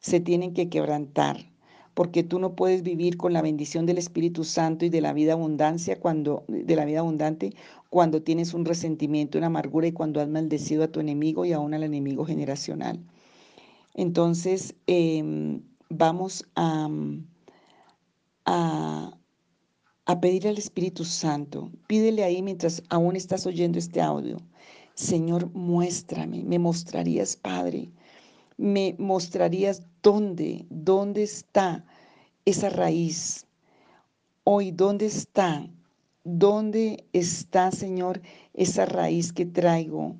se 0.00 0.20
tienen 0.20 0.52
que 0.52 0.68
quebrantar, 0.68 1.50
porque 1.94 2.24
tú 2.24 2.38
no 2.38 2.54
puedes 2.56 2.82
vivir 2.82 3.16
con 3.16 3.32
la 3.32 3.40
bendición 3.40 3.86
del 3.86 3.96
Espíritu 3.96 4.44
Santo 4.44 4.84
y 4.84 4.90
de 4.90 5.00
la 5.00 5.14
vida 5.14 5.32
abundancia 5.32 5.98
cuando 5.98 6.44
de 6.46 6.76
la 6.76 6.84
vida 6.84 6.98
abundante 6.98 7.54
cuando 7.88 8.22
tienes 8.22 8.52
un 8.52 8.66
resentimiento, 8.66 9.38
una 9.38 9.46
amargura 9.46 9.86
y 9.86 9.92
cuando 9.92 10.20
has 10.20 10.28
maldecido 10.28 10.84
a 10.84 10.88
tu 10.88 11.00
enemigo 11.00 11.46
y 11.46 11.54
aún 11.54 11.72
al 11.72 11.84
enemigo 11.84 12.26
generacional. 12.26 13.00
Entonces, 13.94 14.74
em, 14.86 15.62
vamos 15.92 16.44
a, 16.56 16.88
a, 18.46 20.20
pedir 20.20 20.48
al 20.48 20.58
Espíritu 20.58 21.04
Santo. 21.04 21.70
Pídele 21.86 22.24
ahí 22.24 22.42
mientras 22.42 22.82
aún 22.88 23.16
estás 23.16 23.46
oyendo 23.46 23.78
este 23.78 24.00
audio. 24.00 24.38
Señor, 24.94 25.50
muéstrame, 25.54 26.44
me 26.44 26.58
mostrarías, 26.58 27.36
Padre, 27.36 27.90
me 28.56 28.94
mostrarías 28.98 29.82
dónde, 30.02 30.66
dónde 30.68 31.22
está 31.22 31.84
esa 32.44 32.68
raíz. 32.68 33.46
Hoy, 34.44 34.70
¿dónde 34.70 35.06
está? 35.06 35.66
¿Dónde 36.24 37.04
está, 37.12 37.70
Señor, 37.70 38.20
esa 38.54 38.84
raíz 38.86 39.32
que 39.32 39.46
traigo? 39.46 40.16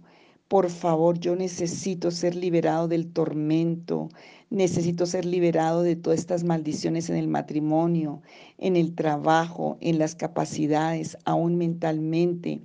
Por 0.52 0.68
favor, 0.68 1.18
yo 1.18 1.34
necesito 1.34 2.10
ser 2.10 2.34
liberado 2.34 2.86
del 2.86 3.10
tormento, 3.10 4.10
necesito 4.50 5.06
ser 5.06 5.24
liberado 5.24 5.80
de 5.80 5.96
todas 5.96 6.18
estas 6.18 6.44
maldiciones 6.44 7.08
en 7.08 7.16
el 7.16 7.26
matrimonio, 7.26 8.20
en 8.58 8.76
el 8.76 8.94
trabajo, 8.94 9.78
en 9.80 9.98
las 9.98 10.14
capacidades, 10.14 11.16
aún 11.24 11.56
mentalmente. 11.56 12.60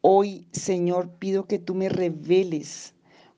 Hoy, 0.00 0.44
Señor, 0.50 1.08
pido 1.20 1.46
que 1.46 1.60
tú 1.60 1.76
me 1.76 1.88
reveles 1.88 2.94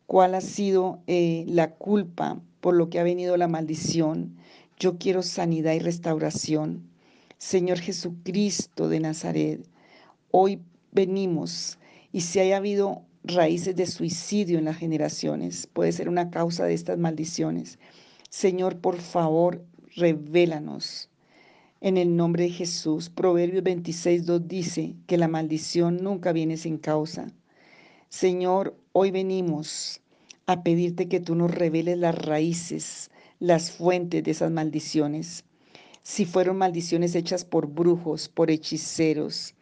cuál 0.06 0.36
ha 0.36 0.40
sido 0.40 1.02
eh, 1.06 1.44
la 1.46 1.74
culpa 1.74 2.40
por 2.62 2.74
lo 2.74 2.88
que 2.88 2.98
ha 2.98 3.02
venido 3.02 3.36
la 3.36 3.46
maldición. 3.46 4.38
Yo 4.78 4.96
quiero 4.96 5.20
sanidad 5.20 5.74
y 5.74 5.80
restauración. 5.80 6.88
Señor 7.36 7.78
Jesucristo 7.78 8.88
de 8.88 9.00
Nazaret, 9.00 9.68
hoy 10.30 10.62
venimos 10.92 11.78
y 12.10 12.22
si 12.22 12.40
haya 12.40 12.56
habido 12.56 13.02
raíces 13.24 13.76
de 13.76 13.86
suicidio 13.86 14.58
en 14.58 14.64
las 14.64 14.76
generaciones. 14.76 15.66
Puede 15.66 15.92
ser 15.92 16.08
una 16.08 16.30
causa 16.30 16.64
de 16.64 16.74
estas 16.74 16.98
maldiciones. 16.98 17.78
Señor, 18.28 18.78
por 18.78 18.98
favor, 19.00 19.64
revélanos. 19.96 21.08
En 21.80 21.96
el 21.96 22.14
nombre 22.14 22.44
de 22.44 22.50
Jesús, 22.50 23.08
Proverbios 23.08 23.62
26, 23.62 24.26
2 24.26 24.48
dice 24.48 24.94
que 25.06 25.16
la 25.16 25.28
maldición 25.28 25.96
nunca 26.02 26.32
viene 26.32 26.56
sin 26.56 26.76
causa. 26.76 27.32
Señor, 28.10 28.76
hoy 28.92 29.10
venimos 29.10 30.00
a 30.46 30.62
pedirte 30.62 31.08
que 31.08 31.20
tú 31.20 31.34
nos 31.34 31.50
reveles 31.50 31.96
las 31.96 32.14
raíces, 32.14 33.10
las 33.38 33.70
fuentes 33.70 34.24
de 34.24 34.30
esas 34.30 34.50
maldiciones. 34.50 35.44
Si 36.02 36.24
fueron 36.24 36.58
maldiciones 36.58 37.14
hechas 37.14 37.44
por 37.44 37.66
brujos, 37.68 38.28
por 38.28 38.50
hechiceros, 38.50 39.54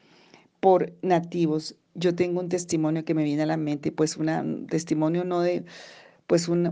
por 0.60 0.92
nativos, 1.02 1.76
yo 1.98 2.14
tengo 2.14 2.40
un 2.40 2.48
testimonio 2.48 3.04
que 3.04 3.14
me 3.14 3.24
viene 3.24 3.42
a 3.42 3.46
la 3.46 3.56
mente, 3.56 3.92
pues 3.92 4.16
un 4.16 4.66
testimonio 4.66 5.24
no 5.24 5.40
de, 5.40 5.64
pues 6.26 6.48
una, 6.48 6.70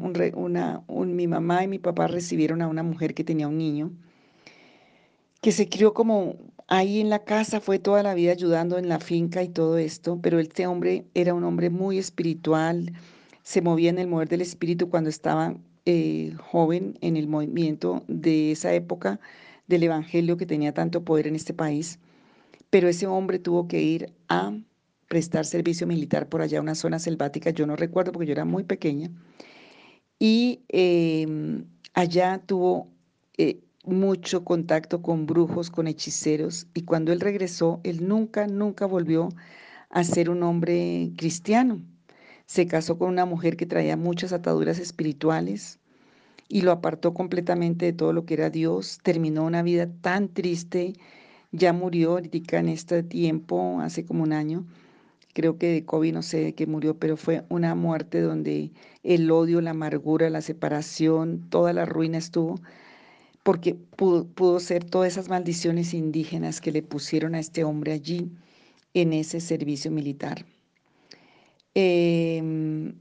mi 0.88 1.26
mamá 1.26 1.64
y 1.64 1.68
mi 1.68 1.78
papá 1.78 2.06
recibieron 2.06 2.62
a 2.62 2.68
una 2.68 2.82
mujer 2.82 3.14
que 3.14 3.24
tenía 3.24 3.48
un 3.48 3.58
niño, 3.58 3.92
que 5.40 5.52
se 5.52 5.68
crió 5.68 5.94
como 5.94 6.36
ahí 6.68 7.00
en 7.00 7.10
la 7.10 7.24
casa, 7.24 7.60
fue 7.60 7.78
toda 7.78 8.02
la 8.02 8.14
vida 8.14 8.32
ayudando 8.32 8.78
en 8.78 8.88
la 8.88 9.00
finca 9.00 9.42
y 9.42 9.48
todo 9.48 9.78
esto, 9.78 10.20
pero 10.20 10.38
este 10.40 10.66
hombre 10.66 11.06
era 11.14 11.34
un 11.34 11.44
hombre 11.44 11.70
muy 11.70 11.98
espiritual, 11.98 12.92
se 13.42 13.62
movía 13.62 13.90
en 13.90 13.98
el 13.98 14.08
mover 14.08 14.28
del 14.28 14.42
espíritu 14.42 14.90
cuando 14.90 15.08
estaba 15.08 15.56
eh, 15.86 16.34
joven 16.38 16.98
en 17.00 17.16
el 17.16 17.28
movimiento 17.28 18.02
de 18.08 18.52
esa 18.52 18.74
época 18.74 19.20
del 19.68 19.84
evangelio 19.84 20.36
que 20.36 20.46
tenía 20.46 20.74
tanto 20.74 21.04
poder 21.04 21.28
en 21.28 21.36
este 21.36 21.54
país, 21.54 21.98
pero 22.70 22.88
ese 22.88 23.06
hombre 23.06 23.38
tuvo 23.38 23.68
que 23.68 23.80
ir 23.80 24.12
a 24.28 24.52
prestar 25.08 25.44
servicio 25.44 25.86
militar 25.86 26.28
por 26.28 26.40
allá, 26.42 26.60
una 26.60 26.74
zona 26.74 26.98
selvática, 26.98 27.50
yo 27.50 27.66
no 27.66 27.76
recuerdo 27.76 28.12
porque 28.12 28.26
yo 28.26 28.32
era 28.32 28.44
muy 28.44 28.64
pequeña, 28.64 29.10
y 30.18 30.64
em, 30.68 31.66
allá 31.94 32.42
tuvo 32.46 32.88
eh, 33.36 33.60
mucho 33.84 34.44
contacto 34.44 35.02
con 35.02 35.26
brujos, 35.26 35.70
con 35.70 35.86
hechiceros, 35.86 36.66
y 36.74 36.82
cuando 36.82 37.12
él 37.12 37.20
regresó, 37.20 37.80
él 37.84 38.06
nunca, 38.08 38.46
nunca 38.46 38.86
volvió 38.86 39.28
a 39.90 40.04
ser 40.04 40.30
un 40.30 40.42
hombre 40.42 41.12
cristiano. 41.16 41.80
Se 42.46 42.66
casó 42.66 42.98
con 42.98 43.08
una 43.08 43.24
mujer 43.26 43.56
que 43.56 43.66
traía 43.66 43.96
muchas 43.96 44.32
ataduras 44.32 44.78
espirituales 44.78 45.80
y 46.48 46.62
lo 46.62 46.72
apartó 46.72 47.12
completamente 47.14 47.86
de 47.86 47.92
todo 47.92 48.12
lo 48.12 48.24
que 48.24 48.34
era 48.34 48.50
Dios. 48.50 48.98
Terminó 49.02 49.44
una 49.44 49.62
vida 49.62 49.88
tan 50.00 50.28
triste, 50.28 50.94
ya 51.52 51.72
murió 51.72 52.12
ahorita 52.12 52.58
en 52.58 52.68
este 52.68 53.02
tiempo, 53.02 53.80
hace 53.80 54.04
como 54.04 54.22
un 54.22 54.32
año, 54.32 54.66
creo 55.36 55.58
que 55.58 55.66
de 55.66 55.84
COVID 55.84 56.14
no 56.14 56.22
sé 56.22 56.38
de 56.38 56.54
qué 56.54 56.66
murió, 56.66 56.98
pero 56.98 57.18
fue 57.18 57.44
una 57.50 57.74
muerte 57.74 58.22
donde 58.22 58.72
el 59.02 59.30
odio, 59.30 59.60
la 59.60 59.72
amargura, 59.72 60.30
la 60.30 60.40
separación, 60.40 61.50
toda 61.50 61.74
la 61.74 61.84
ruina 61.84 62.16
estuvo, 62.16 62.58
porque 63.42 63.74
pudo, 63.74 64.60
ser 64.60 64.84
todas 64.84 65.12
esas 65.12 65.28
maldiciones 65.28 65.92
indígenas 65.92 66.62
que 66.62 66.72
le 66.72 66.82
pusieron 66.82 67.34
a 67.34 67.38
este 67.38 67.64
hombre 67.64 67.92
allí 67.92 68.32
en 68.94 69.12
ese 69.12 69.40
servicio 69.40 69.90
militar. 69.90 70.46
Em, 71.74 72.94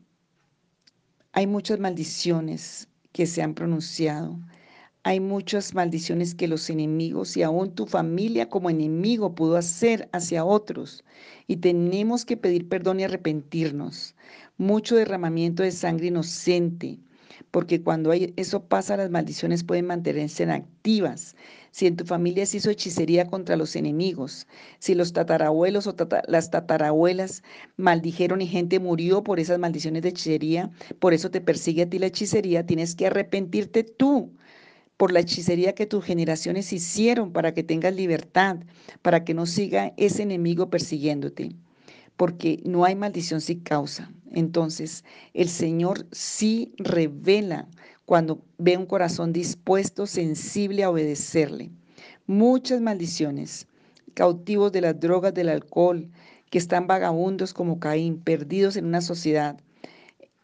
hay 1.31 1.47
muchas 1.47 1.79
maldiciones 1.79 2.89
que 3.13 3.27
se 3.27 3.43
han 3.43 3.53
pronunciado. 3.53 4.37
Hay 5.07 5.19
muchas 5.19 5.75
maldiciones 5.75 6.33
que 6.33 6.47
los 6.47 6.67
enemigos 6.67 7.37
y 7.37 7.43
aún 7.43 7.75
tu 7.75 7.85
familia 7.85 8.49
como 8.49 8.71
enemigo 8.71 9.35
pudo 9.35 9.55
hacer 9.55 10.09
hacia 10.13 10.43
otros 10.43 11.03
y 11.45 11.57
tenemos 11.57 12.25
que 12.25 12.37
pedir 12.37 12.67
perdón 12.67 12.99
y 12.99 13.03
arrepentirnos. 13.03 14.15
Mucho 14.57 14.95
derramamiento 14.95 15.61
de 15.61 15.71
sangre 15.71 16.07
inocente, 16.07 16.97
porque 17.51 17.83
cuando 17.83 18.13
eso 18.13 18.63
pasa, 18.63 18.97
las 18.97 19.11
maldiciones 19.11 19.63
pueden 19.63 19.85
mantenerse 19.85 20.43
activas. 20.45 21.35
Si 21.69 21.85
en 21.85 21.97
tu 21.97 22.05
familia 22.05 22.47
se 22.47 22.57
hizo 22.57 22.71
hechicería 22.71 23.27
contra 23.27 23.57
los 23.57 23.75
enemigos, 23.75 24.47
si 24.79 24.95
los 24.95 25.13
tatarabuelos 25.13 25.85
o 25.85 25.95
las 26.27 26.49
tatarabuelas 26.49 27.43
maldijeron 27.77 28.41
y 28.41 28.47
gente 28.47 28.79
murió 28.79 29.23
por 29.23 29.39
esas 29.39 29.59
maldiciones 29.59 30.01
de 30.01 30.09
hechicería, 30.09 30.71
por 30.97 31.13
eso 31.13 31.29
te 31.29 31.41
persigue 31.41 31.83
a 31.83 31.89
ti 31.91 31.99
la 31.99 32.07
hechicería, 32.07 32.65
tienes 32.65 32.95
que 32.95 33.05
arrepentirte 33.05 33.83
tú 33.83 34.31
por 34.97 35.11
la 35.11 35.19
hechicería 35.19 35.75
que 35.75 35.85
tus 35.85 36.03
generaciones 36.03 36.71
hicieron 36.71 37.31
para 37.31 37.53
que 37.53 37.63
tengas 37.63 37.95
libertad, 37.95 38.57
para 39.01 39.23
que 39.23 39.33
no 39.33 39.45
siga 39.45 39.93
ese 39.97 40.23
enemigo 40.23 40.69
persiguiéndote, 40.69 41.51
porque 42.15 42.61
no 42.65 42.85
hay 42.85 42.95
maldición 42.95 43.41
sin 43.41 43.59
causa. 43.59 44.11
Entonces, 44.31 45.03
el 45.33 45.49
Señor 45.49 46.07
sí 46.11 46.73
revela 46.77 47.67
cuando 48.05 48.43
ve 48.57 48.77
un 48.77 48.85
corazón 48.85 49.33
dispuesto, 49.33 50.05
sensible 50.05 50.83
a 50.83 50.89
obedecerle. 50.89 51.71
Muchas 52.27 52.81
maldiciones, 52.81 53.67
cautivos 54.13 54.71
de 54.71 54.81
las 54.81 54.99
drogas, 54.99 55.33
del 55.33 55.49
alcohol, 55.49 56.09
que 56.49 56.57
están 56.57 56.87
vagabundos 56.87 57.53
como 57.53 57.79
Caín, 57.79 58.19
perdidos 58.19 58.77
en 58.77 58.85
una 58.85 59.01
sociedad. 59.01 59.59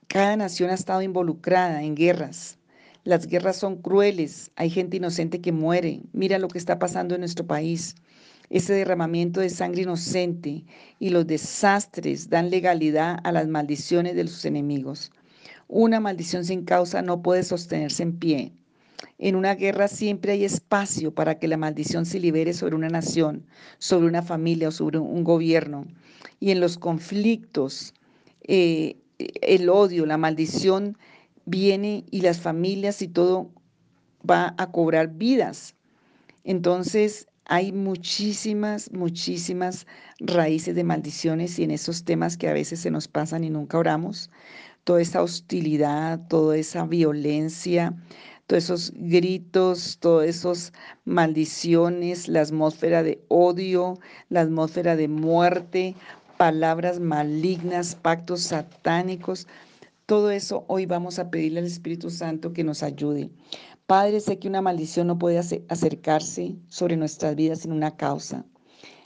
Cada 0.07 0.35
nación 0.35 0.71
ha 0.71 0.73
estado 0.73 1.01
involucrada 1.01 1.83
en 1.83 1.95
guerras. 1.95 2.57
Las 3.03 3.25
guerras 3.25 3.57
son 3.57 3.81
crueles, 3.81 4.51
hay 4.55 4.69
gente 4.69 4.97
inocente 4.97 5.41
que 5.41 5.51
muere. 5.51 6.01
Mira 6.13 6.37
lo 6.37 6.47
que 6.47 6.59
está 6.59 6.77
pasando 6.77 7.15
en 7.15 7.21
nuestro 7.21 7.47
país. 7.47 7.95
Ese 8.51 8.73
derramamiento 8.73 9.39
de 9.39 9.49
sangre 9.49 9.83
inocente 9.83 10.65
y 10.99 11.09
los 11.09 11.25
desastres 11.25 12.29
dan 12.29 12.51
legalidad 12.51 13.17
a 13.23 13.31
las 13.31 13.47
maldiciones 13.47 14.15
de 14.15 14.27
sus 14.27 14.45
enemigos. 14.45 15.11
Una 15.67 15.99
maldición 15.99 16.45
sin 16.45 16.63
causa 16.63 17.01
no 17.01 17.23
puede 17.23 17.43
sostenerse 17.43 18.03
en 18.03 18.19
pie. 18.19 18.51
En 19.17 19.35
una 19.35 19.55
guerra 19.55 19.87
siempre 19.87 20.33
hay 20.33 20.43
espacio 20.43 21.13
para 21.13 21.39
que 21.39 21.47
la 21.47 21.57
maldición 21.57 22.05
se 22.05 22.19
libere 22.19 22.53
sobre 22.53 22.75
una 22.75 22.89
nación, 22.89 23.45
sobre 23.79 24.07
una 24.07 24.21
familia 24.21 24.67
o 24.67 24.71
sobre 24.71 24.99
un 24.99 25.23
gobierno. 25.23 25.87
Y 26.39 26.51
en 26.51 26.59
los 26.59 26.77
conflictos, 26.77 27.93
eh, 28.43 28.97
el 29.41 29.69
odio, 29.69 30.05
la 30.05 30.17
maldición 30.17 30.97
viene 31.51 32.05
y 32.09 32.21
las 32.21 32.39
familias 32.39 33.03
y 33.03 33.07
todo 33.07 33.51
va 34.27 34.55
a 34.57 34.71
cobrar 34.71 35.09
vidas. 35.09 35.75
Entonces 36.43 37.27
hay 37.45 37.71
muchísimas, 37.71 38.91
muchísimas 38.93 39.85
raíces 40.19 40.73
de 40.73 40.83
maldiciones 40.83 41.59
y 41.59 41.63
en 41.63 41.71
esos 41.71 42.05
temas 42.05 42.37
que 42.37 42.47
a 42.47 42.53
veces 42.53 42.79
se 42.79 42.89
nos 42.89 43.07
pasan 43.07 43.43
y 43.43 43.49
nunca 43.49 43.77
oramos, 43.77 44.31
toda 44.85 45.01
esa 45.01 45.21
hostilidad, 45.21 46.27
toda 46.27 46.57
esa 46.57 46.85
violencia, 46.85 47.93
todos 48.47 48.63
esos 48.63 48.93
gritos, 48.95 49.97
todas 49.99 50.27
esas 50.27 50.73
maldiciones, 51.05 52.27
la 52.27 52.41
atmósfera 52.41 53.03
de 53.03 53.23
odio, 53.27 53.99
la 54.29 54.41
atmósfera 54.41 54.95
de 54.95 55.07
muerte, 55.07 55.95
palabras 56.37 56.99
malignas, 56.99 57.95
pactos 57.95 58.41
satánicos. 58.41 59.47
Todo 60.11 60.29
eso 60.29 60.65
hoy 60.67 60.85
vamos 60.87 61.19
a 61.19 61.31
pedirle 61.31 61.61
al 61.61 61.65
Espíritu 61.65 62.09
Santo 62.09 62.51
que 62.51 62.65
nos 62.65 62.83
ayude. 62.83 63.31
Padre, 63.85 64.19
sé 64.19 64.39
que 64.39 64.49
una 64.49 64.61
maldición 64.61 65.07
no 65.07 65.17
puede 65.17 65.37
acercarse 65.37 66.57
sobre 66.67 66.97
nuestras 66.97 67.33
vidas 67.37 67.59
sin 67.59 67.71
una 67.71 67.95
causa. 67.95 68.45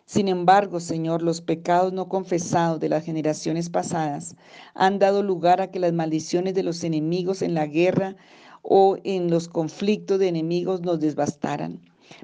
Sin 0.08 0.28
embargo, 0.28 0.80
Señor, 0.80 1.22
los 1.22 1.42
pecados 1.42 1.94
no 1.94 2.10
confesados 2.10 2.80
de 2.80 2.90
las 2.90 3.04
generaciones 3.04 3.70
pasadas 3.70 4.36
han 4.74 4.98
dado 4.98 5.22
lugar 5.22 5.62
a 5.62 5.70
que 5.70 5.80
las 5.80 5.94
maldiciones 5.94 6.56
de 6.56 6.64
los 6.64 6.84
enemigos 6.84 7.44
en 7.44 7.54
la 7.54 7.68
guerra 7.68 8.16
o 8.64 8.98
en 9.04 9.30
los 9.30 9.48
conflictos 9.48 10.18
de 10.18 10.30
enemigos 10.30 10.82
nos 10.82 11.00
desbastaran. 11.00 11.82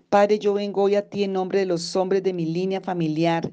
Padre, 0.10 0.40
yo 0.40 0.56
vengo 0.56 0.82
hoy 0.82 0.96
a 0.96 1.08
ti 1.08 1.24
en 1.24 1.34
nombre 1.34 1.60
de 1.60 1.68
los 1.68 1.96
hombres 1.96 2.24
de 2.24 2.34
mi 2.34 2.48
línea 2.48 2.82
familiar, 2.82 3.52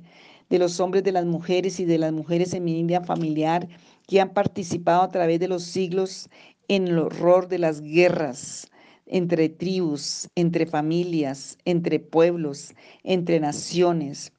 de 0.51 0.59
los 0.59 0.81
hombres 0.81 1.05
de 1.05 1.13
las 1.13 1.27
mujeres 1.27 1.81
y 1.81 1.85
de 1.85 1.99
las 1.99 2.13
mujeres 2.13 2.55
en 2.55 2.65
mi 2.65 2.75
línea 2.75 3.03
familiar 3.03 3.69
que 4.07 4.21
han 4.21 4.33
participado 4.33 5.03
a 5.03 5.11
través 5.11 5.41
de 5.41 5.49
los 5.49 5.63
siglos 5.65 6.29
en 6.69 6.89
el 6.89 6.99
horror 6.99 7.49
de 7.49 7.59
las 7.59 7.81
guerras 7.81 8.69
entre 9.09 9.49
tribus, 9.49 10.29
entre 10.35 10.67
familias, 10.67 11.59
entre 11.65 11.99
pueblos, 11.99 12.75
entre 13.05 13.41
naciones. 13.41 14.33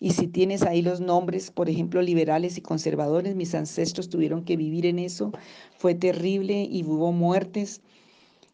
Y 0.00 0.10
si 0.12 0.28
tienes 0.28 0.62
ahí 0.62 0.82
los 0.82 1.00
nombres, 1.00 1.50
por 1.50 1.68
ejemplo, 1.68 2.02
liberales 2.02 2.56
y 2.56 2.60
conservadores, 2.60 3.34
mis 3.34 3.54
ancestros 3.54 4.08
tuvieron 4.08 4.44
que 4.44 4.56
vivir 4.56 4.86
en 4.86 4.98
eso, 4.98 5.32
fue 5.76 5.94
terrible 5.94 6.68
y 6.70 6.84
hubo 6.84 7.10
muertes. 7.12 7.80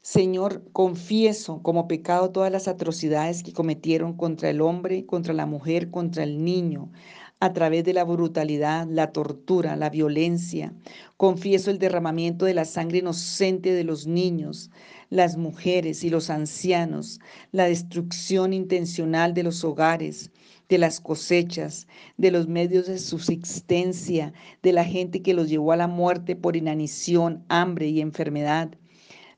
Señor, 0.07 0.63
confieso 0.73 1.63
como 1.63 1.89
pecado 1.89 2.31
todas 2.31 2.53
las 2.53 2.69
atrocidades 2.69 3.43
que 3.43 3.55
cometieron 3.55 4.13
contra 4.19 4.51
el 4.51 4.61
hombre, 4.61 5.07
contra 5.07 5.33
la 5.33 5.47
mujer, 5.47 5.91
contra 5.91 6.25
el 6.25 6.45
niño, 6.45 6.93
a 7.41 7.55
través 7.55 7.85
de 7.85 7.95
la 7.95 8.05
brutalidad, 8.05 8.87
la 8.87 9.13
tortura, 9.13 9.77
la 9.77 9.89
violencia. 9.89 10.75
Confieso 11.17 11.71
el 11.71 11.79
derramamiento 11.79 12.45
de 12.45 12.53
la 12.53 12.67
sangre 12.67 12.99
inocente 12.99 13.73
de 13.73 13.83
los 13.83 14.07
niños, 14.07 14.71
las 15.09 15.39
mujeres 15.39 16.05
y 16.05 16.11
los 16.11 16.29
ancianos, 16.29 17.19
la 17.51 17.65
destrucción 17.65 18.53
intencional 18.53 19.33
de 19.33 19.45
los 19.45 19.65
hogares, 19.65 20.31
de 20.69 20.77
las 20.77 21.01
cosechas, 21.01 21.87
de 22.19 22.31
los 22.31 22.47
medios 22.47 22.89
de 22.89 22.99
subsistencia, 22.99 24.35
de 24.63 24.73
la 24.75 24.85
gente 24.85 25.23
que 25.23 25.33
los 25.33 25.49
llevó 25.49 25.73
a 25.73 25.79
la 25.79 25.89
muerte 25.89 26.37
por 26.37 26.57
inanición, 26.57 27.43
hambre 27.49 27.89
y 27.89 28.03
enfermedad 28.03 28.77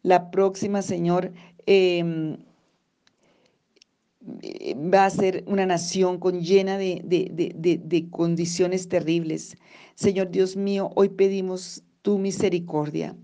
la 0.06 0.30
próxima, 0.30 0.82
Señor, 0.82 1.32
em, 1.66 2.36
va 4.94 5.06
a 5.06 5.10
ser 5.10 5.42
una 5.48 5.66
nación 5.66 6.20
con 6.20 6.42
llena 6.42 6.78
de, 6.78 7.02
de, 7.04 8.10
condiciones 8.10 8.88
terribles. 8.88 9.56
Señor 9.96 10.30
Dios 10.30 10.56
mío, 10.56 10.92
hoy 10.94 11.08
pedimos 11.08 11.82
tu 12.02 12.18
misericordia. 12.18 13.16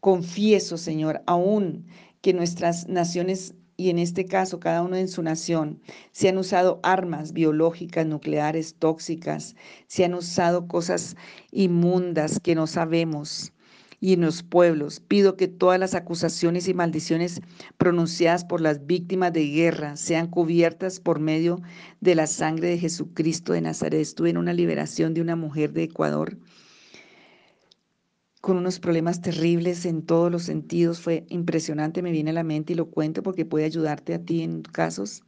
Confieso, 0.00 0.78
Señor, 0.78 1.22
aún 1.26 1.84
que 2.22 2.32
nuestras 2.32 2.88
naciones 2.88 3.54
y 3.76 3.90
en 3.90 3.98
este 3.98 4.24
caso 4.24 4.60
cada 4.60 4.82
uno 4.82 4.96
en 4.96 5.08
su 5.08 5.22
nación, 5.22 5.80
se 6.12 6.30
han 6.30 6.38
usado 6.38 6.80
armas 6.82 7.32
biológicas, 7.34 8.06
nucleares, 8.06 8.74
tóxicas, 8.78 9.56
se 9.88 10.04
han 10.04 10.14
usado 10.14 10.68
cosas 10.68 11.16
inmundas 11.50 12.40
que 12.40 12.54
no 12.54 12.66
sabemos 12.66 13.52
y 14.00 14.14
en 14.14 14.22
los 14.22 14.42
pueblos. 14.42 15.00
Pido 15.00 15.36
que 15.36 15.46
todas 15.46 15.78
las 15.78 15.94
acusaciones 15.94 16.66
y 16.68 16.74
maldiciones 16.74 17.40
pronunciadas 17.76 18.44
por 18.44 18.60
las 18.60 18.86
víctimas 18.86 19.32
de 19.32 19.46
guerra 19.46 19.96
sean 19.96 20.26
cubiertas 20.28 21.00
por 21.00 21.20
medio 21.20 21.60
de 22.00 22.14
la 22.14 22.26
sangre 22.26 22.68
de 22.68 22.78
Jesucristo 22.78 23.52
de 23.52 23.60
Nazaret. 23.60 24.00
Estuve 24.00 24.30
en 24.30 24.38
una 24.38 24.54
liberación 24.54 25.12
de 25.14 25.20
una 25.20 25.36
mujer 25.36 25.72
de 25.72 25.84
Ecuador 25.84 26.38
con 28.40 28.56
unos 28.56 28.80
problemas 28.80 29.20
terribles 29.20 29.84
en 29.84 30.02
todos 30.02 30.32
los 30.32 30.44
sentidos. 30.44 31.00
Fue 31.00 31.26
impresionante, 31.28 32.02
me 32.02 32.10
viene 32.10 32.30
a 32.30 32.34
la 32.34 32.42
mente 32.42 32.72
y 32.72 32.76
lo 32.76 32.90
cuento 32.90 33.22
porque 33.22 33.44
puede 33.44 33.66
ayudarte 33.66 34.14
a 34.14 34.24
ti 34.24 34.42
en 34.42 34.62
casos. 34.62 35.22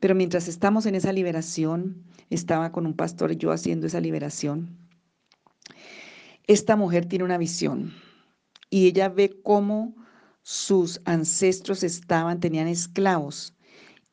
Pero 0.00 0.14
mientras 0.14 0.48
estamos 0.48 0.86
en 0.86 0.94
esa 0.94 1.12
liberación, 1.12 2.02
estaba 2.30 2.72
con 2.72 2.86
un 2.86 2.94
pastor 2.94 3.32
yo 3.32 3.52
haciendo 3.52 3.86
esa 3.86 4.00
liberación. 4.00 4.85
Esta 6.46 6.76
mujer 6.76 7.06
tiene 7.06 7.24
una 7.24 7.38
visión 7.38 7.92
y 8.70 8.86
ella 8.86 9.08
ve 9.08 9.40
cómo 9.42 9.94
sus 10.42 11.00
ancestros 11.04 11.82
estaban, 11.82 12.38
tenían 12.38 12.68
esclavos 12.68 13.54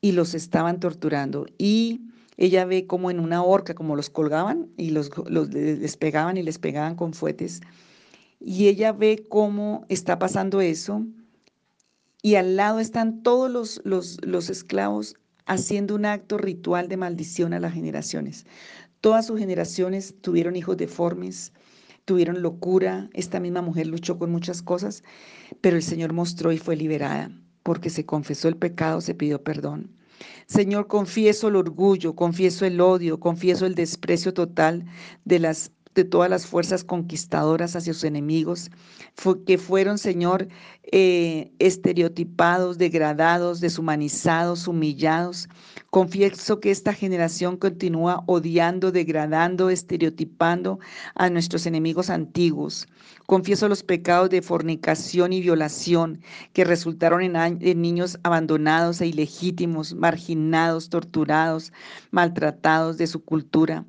y 0.00 0.12
los 0.12 0.34
estaban 0.34 0.80
torturando. 0.80 1.46
Y 1.58 2.00
ella 2.36 2.64
ve 2.64 2.86
cómo 2.86 3.10
en 3.10 3.20
una 3.20 3.44
horca, 3.44 3.74
como 3.74 3.94
los 3.94 4.10
colgaban 4.10 4.68
y 4.76 4.90
los, 4.90 5.10
los 5.28 5.52
les 5.54 5.96
pegaban 5.96 6.36
y 6.36 6.42
les 6.42 6.58
pegaban 6.58 6.96
con 6.96 7.14
fuetes. 7.14 7.60
Y 8.40 8.66
ella 8.66 8.92
ve 8.92 9.24
cómo 9.28 9.86
está 9.88 10.18
pasando 10.18 10.60
eso. 10.60 11.06
Y 12.20 12.34
al 12.34 12.56
lado 12.56 12.80
están 12.80 13.22
todos 13.22 13.50
los, 13.50 13.80
los, 13.84 14.18
los 14.26 14.50
esclavos 14.50 15.14
haciendo 15.46 15.94
un 15.94 16.04
acto 16.06 16.38
ritual 16.38 16.88
de 16.88 16.96
maldición 16.96 17.52
a 17.52 17.60
las 17.60 17.74
generaciones. 17.74 18.44
Todas 19.00 19.26
sus 19.26 19.38
generaciones 19.38 20.14
tuvieron 20.20 20.56
hijos 20.56 20.76
deformes, 20.76 21.52
tuvieron 22.04 22.42
locura, 22.42 23.08
esta 23.12 23.40
misma 23.40 23.62
mujer 23.62 23.86
luchó 23.86 24.18
con 24.18 24.30
muchas 24.30 24.62
cosas, 24.62 25.02
pero 25.60 25.76
el 25.76 25.82
Señor 25.82 26.12
mostró 26.12 26.52
y 26.52 26.58
fue 26.58 26.76
liberada, 26.76 27.30
porque 27.62 27.90
se 27.90 28.06
confesó 28.06 28.48
el 28.48 28.56
pecado, 28.56 29.00
se 29.00 29.14
pidió 29.14 29.42
perdón. 29.42 29.90
Señor, 30.46 30.86
confieso 30.86 31.48
el 31.48 31.56
orgullo, 31.56 32.14
confieso 32.14 32.64
el 32.66 32.80
odio, 32.80 33.18
confieso 33.18 33.66
el 33.66 33.74
desprecio 33.74 34.32
total 34.32 34.86
de 35.24 35.38
las 35.38 35.72
de 35.94 36.04
todas 36.04 36.28
las 36.28 36.46
fuerzas 36.46 36.84
conquistadoras 36.84 37.76
hacia 37.76 37.94
sus 37.94 38.04
enemigos, 38.04 38.70
que 39.46 39.58
fueron, 39.58 39.98
Señor, 39.98 40.48
eh, 40.90 41.52
estereotipados, 41.60 42.78
degradados, 42.78 43.60
deshumanizados, 43.60 44.66
humillados. 44.66 45.48
Confieso 45.90 46.60
que 46.60 46.70
esta 46.70 46.92
generación 46.92 47.56
continúa 47.56 48.24
odiando, 48.26 48.90
degradando, 48.90 49.70
estereotipando 49.70 50.80
a 51.14 51.30
nuestros 51.30 51.66
enemigos 51.66 52.10
antiguos. 52.10 52.88
Confieso 53.26 53.68
los 53.68 53.82
pecados 53.82 54.30
de 54.30 54.42
fornicación 54.42 55.32
y 55.32 55.40
violación 55.40 56.20
que 56.52 56.64
resultaron 56.64 57.22
en, 57.22 57.36
en 57.36 57.80
niños 57.80 58.18
abandonados 58.24 59.00
e 59.00 59.06
ilegítimos, 59.06 59.94
marginados, 59.94 60.90
torturados, 60.90 61.72
maltratados 62.10 62.98
de 62.98 63.06
su 63.06 63.24
cultura 63.24 63.84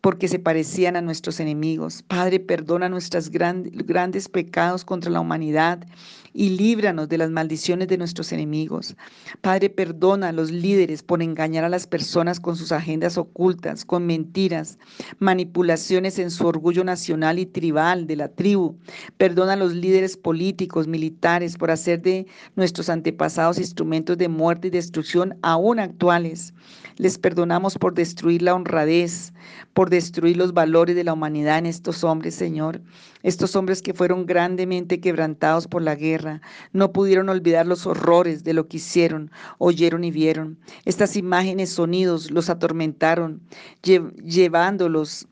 porque 0.00 0.28
se 0.28 0.38
parecían 0.38 0.96
a 0.96 1.02
nuestros 1.02 1.40
enemigos. 1.40 2.02
Padre, 2.02 2.40
perdona 2.40 2.88
nuestros 2.88 3.30
grandes 3.30 4.28
pecados 4.28 4.84
contra 4.84 5.10
la 5.10 5.20
humanidad 5.20 5.86
y 6.32 6.50
líbranos 6.50 7.08
de 7.08 7.18
las 7.18 7.30
maldiciones 7.30 7.88
de 7.88 7.96
nuestros 7.96 8.30
enemigos. 8.30 8.94
Padre, 9.40 9.70
perdona 9.70 10.28
a 10.28 10.32
los 10.32 10.50
líderes 10.50 11.02
por 11.02 11.22
engañar 11.22 11.64
a 11.64 11.68
las 11.68 11.86
personas 11.86 12.38
con 12.38 12.56
sus 12.56 12.72
agendas 12.72 13.16
ocultas, 13.16 13.84
con 13.84 14.06
mentiras, 14.06 14.78
manipulaciones 15.18 16.18
en 16.18 16.30
su 16.30 16.46
orgullo 16.46 16.84
nacional 16.84 17.38
y 17.38 17.46
tribal 17.46 18.06
de 18.06 18.16
la 18.16 18.28
tribu. 18.28 18.76
Perdona 19.16 19.54
a 19.54 19.56
los 19.56 19.74
líderes 19.74 20.16
políticos, 20.16 20.86
militares, 20.86 21.56
por 21.56 21.70
hacer 21.70 22.02
de 22.02 22.26
nuestros 22.54 22.90
antepasados 22.90 23.58
instrumentos 23.58 24.18
de 24.18 24.28
muerte 24.28 24.68
y 24.68 24.70
destrucción 24.70 25.38
aún 25.42 25.80
actuales. 25.80 26.52
Les 26.98 27.18
perdonamos 27.18 27.76
por 27.76 27.92
destruir 27.92 28.40
la 28.40 28.54
honradez, 28.54 29.34
por 29.74 29.90
destruir 29.90 30.38
los 30.38 30.54
valores 30.54 30.96
de 30.96 31.04
la 31.04 31.12
humanidad 31.12 31.58
en 31.58 31.66
estos 31.66 32.04
hombres, 32.04 32.34
Señor. 32.34 32.80
Estos 33.22 33.54
hombres 33.54 33.82
que 33.82 33.92
fueron 33.92 34.24
grandemente 34.24 34.98
quebrantados 34.98 35.66
por 35.66 35.82
la 35.82 35.94
guerra, 35.94 36.40
no 36.72 36.92
pudieron 36.92 37.28
olvidar 37.28 37.66
los 37.66 37.86
horrores 37.86 38.44
de 38.44 38.54
lo 38.54 38.66
que 38.66 38.78
hicieron, 38.78 39.30
oyeron 39.58 40.04
y 40.04 40.10
vieron. 40.10 40.58
Estas 40.86 41.16
imágenes, 41.16 41.70
sonidos, 41.70 42.30
los 42.30 42.48
atormentaron, 42.48 43.42
llevándolos 43.82 45.28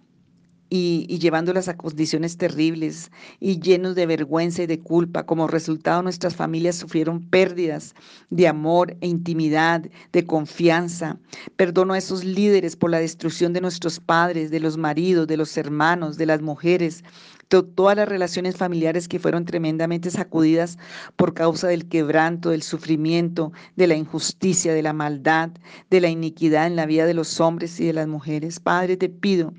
y, 0.70 1.18
llevándolas 1.18 1.68
a 1.68 1.76
condiciones 1.76 2.36
terribles 2.36 3.10
y 3.40 3.60
llenos 3.60 3.94
de 3.94 4.06
vergüenza 4.06 4.62
y 4.62 4.66
de 4.66 4.80
culpa. 4.80 5.24
Como 5.24 5.46
resultado, 5.46 6.02
nuestras 6.02 6.34
familias 6.34 6.76
sufrieron 6.76 7.20
pérdidas 7.20 7.94
de 8.30 8.48
amor 8.48 8.96
e 9.00 9.06
intimidad, 9.06 9.84
de 10.12 10.24
confianza. 10.24 11.18
Perdono 11.56 11.94
a 11.94 11.98
esos 11.98 12.24
líderes 12.24 12.76
por 12.76 12.90
la 12.90 12.98
destrucción 12.98 13.52
de 13.52 13.60
nuestros 13.60 14.00
padres, 14.00 14.50
de 14.50 14.60
los 14.60 14.76
maridos, 14.76 15.26
de 15.26 15.36
los 15.36 15.56
hermanos, 15.56 16.16
de 16.16 16.26
las 16.26 16.42
mujeres, 16.42 17.04
todas 17.48 17.96
las 17.96 18.08
relaciones 18.08 18.56
familiares 18.56 19.08
que 19.08 19.18
fueron 19.18 19.44
tremendamente 19.44 20.10
sacudidas 20.10 20.78
por 21.16 21.34
causa 21.34 21.68
del 21.68 21.88
quebranto, 21.88 22.50
del 22.50 22.62
sufrimiento, 22.62 23.52
de 23.76 23.86
la 23.86 23.94
injusticia, 23.94 24.74
de 24.74 24.82
la 24.82 24.92
maldad, 24.92 25.50
de 25.90 26.00
la 26.00 26.08
iniquidad 26.08 26.66
en 26.66 26.76
la 26.76 26.86
vida 26.86 27.06
de 27.06 27.14
los 27.14 27.40
hombres 27.40 27.78
y 27.80 27.86
de 27.86 27.92
las 27.92 28.08
mujeres. 28.08 28.60
Padre, 28.60 28.96
te 28.96 29.08
pido 29.08 29.52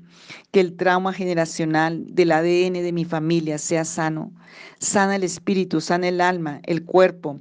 que 0.50 0.60
el 0.60 0.76
trauma 0.76 1.12
generacional 1.12 2.04
del 2.08 2.32
ADN 2.32 2.74
de 2.74 2.92
mi 2.92 3.04
familia 3.04 3.58
sea 3.58 3.84
sano. 3.84 4.32
Sana 4.78 5.16
el 5.16 5.24
espíritu, 5.24 5.80
sana 5.80 6.08
el 6.08 6.20
alma, 6.20 6.60
el 6.64 6.84
cuerpo 6.84 7.40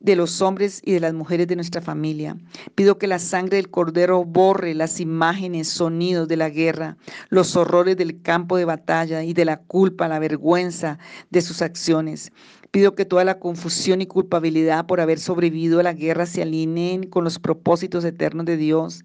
de 0.00 0.16
los 0.16 0.40
hombres 0.40 0.80
y 0.84 0.92
de 0.92 1.00
las 1.00 1.12
mujeres 1.12 1.46
de 1.46 1.56
nuestra 1.56 1.82
familia. 1.82 2.36
Pido 2.74 2.98
que 2.98 3.06
la 3.06 3.18
sangre 3.18 3.56
del 3.56 3.70
cordero 3.70 4.24
borre 4.24 4.74
las 4.74 4.98
imágenes, 4.98 5.68
sonidos 5.68 6.26
de 6.26 6.38
la 6.38 6.48
guerra, 6.48 6.96
los 7.28 7.54
horrores 7.54 7.96
del 7.96 8.20
campo 8.22 8.56
de 8.56 8.64
batalla 8.64 9.22
y 9.22 9.34
de 9.34 9.44
la 9.44 9.58
culpa, 9.58 10.08
la 10.08 10.18
vergüenza 10.18 10.98
de 11.28 11.42
sus 11.42 11.60
acciones. 11.62 12.32
Pido 12.70 12.94
que 12.94 13.04
toda 13.04 13.24
la 13.24 13.40
confusión 13.40 14.00
y 14.00 14.06
culpabilidad 14.06 14.86
por 14.86 15.00
haber 15.00 15.18
sobrevivido 15.18 15.80
a 15.80 15.82
la 15.82 15.92
guerra 15.92 16.24
se 16.24 16.40
alineen 16.40 17.02
con 17.02 17.24
los 17.24 17.40
propósitos 17.40 18.04
eternos 18.04 18.46
de 18.46 18.56
Dios. 18.56 19.04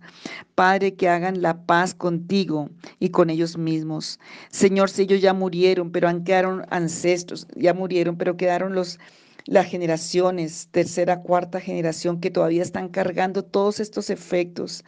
Padre, 0.53 0.93
que 0.93 1.09
hagan 1.09 1.41
la 1.41 1.65
paz 1.65 1.95
contigo 1.95 2.69
y 2.99 3.09
con 3.09 3.31
ellos 3.31 3.57
mismos. 3.57 4.19
Señor, 4.49 4.91
si 4.91 5.01
ellos 5.01 5.19
ya 5.19 5.33
murieron, 5.33 5.91
pero 5.91 6.07
han 6.07 6.23
quedaron 6.23 6.63
ancestros, 6.69 7.47
ya 7.55 7.73
murieron, 7.73 8.17
pero 8.17 8.37
quedaron 8.37 8.75
los 8.75 8.99
las 9.45 9.67
generaciones, 9.67 10.69
tercera, 10.71 11.21
cuarta 11.21 11.59
generación 11.59 12.19
que 12.19 12.31
todavía 12.31 12.63
están 12.63 12.89
cargando 12.89 13.43
todos 13.43 13.79
estos 13.79 14.09
efectos. 14.09 14.83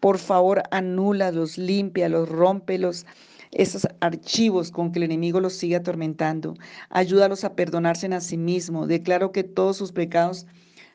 Por 0.00 0.18
favor, 0.18 0.62
anúlalos, 0.70 1.58
límpialos, 1.58 2.28
rómpelos 2.28 3.06
esos 3.50 3.88
archivos 4.00 4.70
con 4.70 4.92
que 4.92 4.98
el 4.98 5.04
enemigo 5.04 5.40
los 5.40 5.54
sigue 5.54 5.76
atormentando. 5.76 6.54
Ayúdalos 6.90 7.44
a 7.44 7.54
perdonarse 7.54 8.06
a 8.06 8.20
sí 8.20 8.36
mismo. 8.36 8.86
Declaro 8.86 9.32
que 9.32 9.44
todos 9.44 9.76
sus 9.76 9.92
pecados 9.92 10.46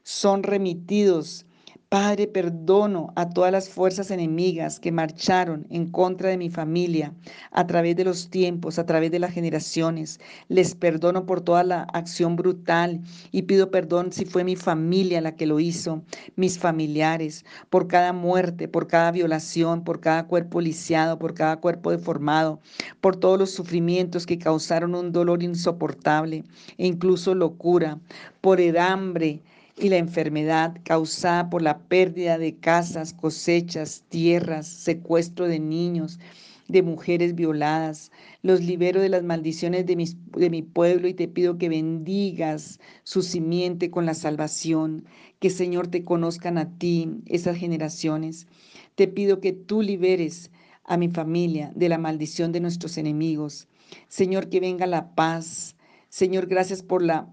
son 0.04 0.44
remitidos 0.44 1.46
Padre, 1.94 2.26
perdono 2.26 3.14
a 3.16 3.30
todas 3.30 3.52
las 3.52 3.70
fuerzas 3.70 4.10
enemigas 4.10 4.80
que 4.80 4.92
marcharon 4.92 5.68
en 5.70 5.92
contra 5.92 6.30
de 6.30 6.40
mi 6.40 6.50
familia 6.50 7.14
a 7.52 7.68
través 7.68 7.96
de 7.96 8.04
los 8.04 8.32
tiempos, 8.32 8.80
a 8.80 8.86
través 8.88 9.12
de 9.12 9.20
las 9.20 9.32
generaciones. 9.32 10.20
Les 10.48 10.74
perdono 10.74 11.28
por 11.28 11.42
toda 11.42 11.64
la 11.64 11.84
acción 11.84 12.36
brutal 12.36 13.00
y 13.32 13.44
pido 13.44 13.70
perdón 13.70 14.12
si 14.12 14.26
fue 14.26 14.44
mi 14.44 14.56
familia 14.56 15.22
la 15.22 15.36
que 15.36 15.46
lo 15.46 15.60
hizo, 15.60 16.02
mis 16.36 16.58
familiares, 16.58 17.46
por 17.70 17.88
cada 17.88 18.12
muerte, 18.12 18.68
por 18.68 18.88
cada 18.88 19.12
violación, 19.12 19.84
por 19.84 20.00
cada 20.00 20.26
cuerpo 20.26 20.62
lisiado, 20.62 21.20
por 21.20 21.36
cada 21.36 21.58
cuerpo 21.58 21.92
deformado, 21.92 22.60
por 23.02 23.18
todos 23.18 23.38
los 23.38 23.52
sufrimientos 23.52 24.26
que 24.26 24.40
causaron 24.40 24.96
un 24.96 25.12
dolor 25.12 25.44
insoportable 25.44 26.44
e 26.80 26.88
incluso 26.88 27.36
locura, 27.36 28.00
por 28.42 28.60
el 28.60 28.80
hambre 28.80 29.44
y 29.78 29.90
la 29.90 29.98
enfermedad 29.98 30.78
causada 30.84 31.50
por 31.50 31.62
la 31.62 31.80
pérdida 31.80 32.38
de 32.38 32.56
casas, 32.56 33.14
cosechas, 33.14 34.04
tierras, 34.10 34.68
secuestro 34.68 35.48
de 35.48 35.60
niños, 35.60 36.20
de 36.68 36.84
mujeres 36.84 37.36
violadas. 37.36 38.12
Los 38.42 38.62
libero 38.62 39.02
de 39.02 39.10
las 39.10 39.24
maldiciones 39.24 39.86
de, 39.86 40.16
de 40.38 40.50
mi 40.50 40.62
pueblo 40.62 41.08
y 41.08 41.14
te 41.14 41.28
pido 41.28 41.58
que 41.58 41.70
bendigas 41.70 42.80
su 43.04 43.22
simiente 43.22 43.90
con 43.90 44.06
la 44.06 44.14
salvación, 44.14 45.06
que 45.40 45.50
Señor 45.50 45.88
te 45.88 46.04
conozcan 46.04 46.58
a 46.58 46.78
ti, 46.78 47.10
esas 47.26 47.58
generaciones. 47.58 48.48
Te 48.96 49.08
pido 49.08 49.40
que 49.40 49.54
tú 49.54 49.82
liberes 49.82 50.52
a 50.86 50.98
mi 50.98 51.10
familia 51.10 51.72
de 51.76 51.90
la 51.90 51.98
maldición 51.98 52.52
de 52.52 52.60
nuestros 52.60 52.98
enemigos. 52.98 53.68
Señor, 54.08 54.50
que 54.50 54.60
venga 54.60 54.86
la 54.86 55.16
paz. 55.16 55.76
Señor, 56.10 56.48
gracias 56.48 56.84
por 56.84 57.02
la 57.02 57.28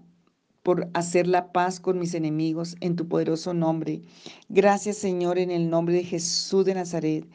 por 0.63 0.89
hacer 0.93 1.27
la 1.27 1.51
paz 1.51 1.79
con 1.79 1.99
mis 1.99 2.13
enemigos 2.13 2.75
en 2.81 2.95
tu 2.95 3.07
poderoso 3.07 3.53
nombre. 3.53 4.01
Gracias 4.49 4.97
Señor 4.97 5.39
en 5.39 5.51
el 5.51 5.69
nombre 5.69 5.95
de 5.95 6.03
Jesús 6.03 6.65
de 6.65 6.75
Nazaret. 6.75 7.25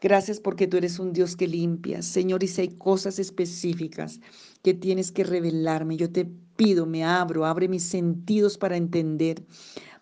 Gracias 0.00 0.40
porque 0.40 0.66
tú 0.66 0.76
eres 0.76 0.98
un 0.98 1.12
Dios 1.12 1.36
que 1.36 1.48
limpia. 1.48 2.02
Señor, 2.02 2.42
y 2.42 2.48
si 2.48 2.60
hay 2.60 2.68
cosas 2.68 3.18
específicas 3.18 4.20
que 4.62 4.74
tienes 4.74 5.10
que 5.10 5.24
revelarme, 5.24 5.96
yo 5.96 6.12
te 6.12 6.26
pido, 6.56 6.84
me 6.84 7.02
abro, 7.02 7.46
abre 7.46 7.66
mis 7.66 7.84
sentidos 7.84 8.58
para 8.58 8.76
entender 8.76 9.42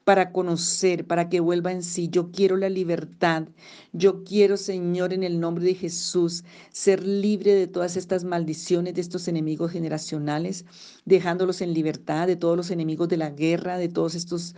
para 0.05 0.33
conocer, 0.33 1.07
para 1.07 1.29
que 1.29 1.41
vuelva 1.41 1.73
en 1.73 1.83
sí. 1.83 2.09
Yo 2.11 2.31
quiero 2.31 2.57
la 2.57 2.69
libertad. 2.69 3.49
Yo 3.93 4.23
quiero, 4.25 4.57
Señor, 4.57 5.13
en 5.13 5.23
el 5.23 5.41
nombre 5.41 5.65
de 5.65 5.75
Jesús, 5.75 6.45
ser 6.71 7.05
libre 7.05 7.55
de 7.55 7.67
todas 7.67 7.97
estas 7.97 8.25
maldiciones, 8.25 8.95
de 8.95 9.01
estos 9.01 9.29
enemigos 9.29 9.73
generacionales, 9.73 10.67
dejándolos 11.05 11.61
en 11.63 11.73
libertad, 11.75 12.27
de 12.27 12.37
todos 12.37 12.57
los 12.57 12.71
enemigos 12.71 13.09
de 13.09 13.17
la 13.17 13.31
guerra, 13.31 13.79
de 13.79 13.89
todos 13.89 14.15
estos 14.15 14.55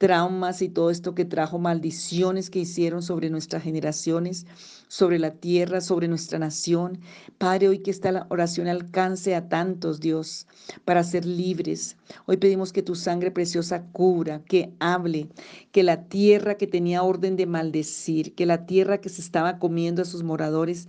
traumas 0.00 0.62
y 0.62 0.70
todo 0.70 0.88
esto 0.88 1.14
que 1.14 1.26
trajo 1.26 1.58
maldiciones 1.58 2.48
que 2.48 2.60
hicieron 2.60 3.02
sobre 3.02 3.28
nuestras 3.28 3.62
generaciones, 3.62 4.46
sobre 4.88 5.18
la 5.18 5.32
tierra, 5.32 5.82
sobre 5.82 6.08
nuestra 6.08 6.38
nación. 6.38 7.00
Padre, 7.36 7.68
hoy 7.68 7.80
que 7.80 7.90
esta 7.90 8.26
oración 8.30 8.66
alcance 8.66 9.34
a 9.34 9.50
tantos, 9.50 10.00
Dios, 10.00 10.46
para 10.86 11.04
ser 11.04 11.26
libres. 11.26 11.98
Hoy 12.24 12.38
pedimos 12.38 12.72
que 12.72 12.82
tu 12.82 12.94
sangre 12.94 13.30
preciosa 13.30 13.82
cubra, 13.92 14.42
que 14.42 14.72
hable, 14.80 15.28
que 15.70 15.82
la 15.82 16.04
tierra 16.04 16.54
que 16.54 16.66
tenía 16.66 17.02
orden 17.02 17.36
de 17.36 17.44
maldecir, 17.44 18.34
que 18.34 18.46
la 18.46 18.64
tierra 18.64 19.02
que 19.02 19.10
se 19.10 19.20
estaba 19.20 19.58
comiendo 19.58 20.00
a 20.00 20.06
sus 20.06 20.22
moradores, 20.22 20.88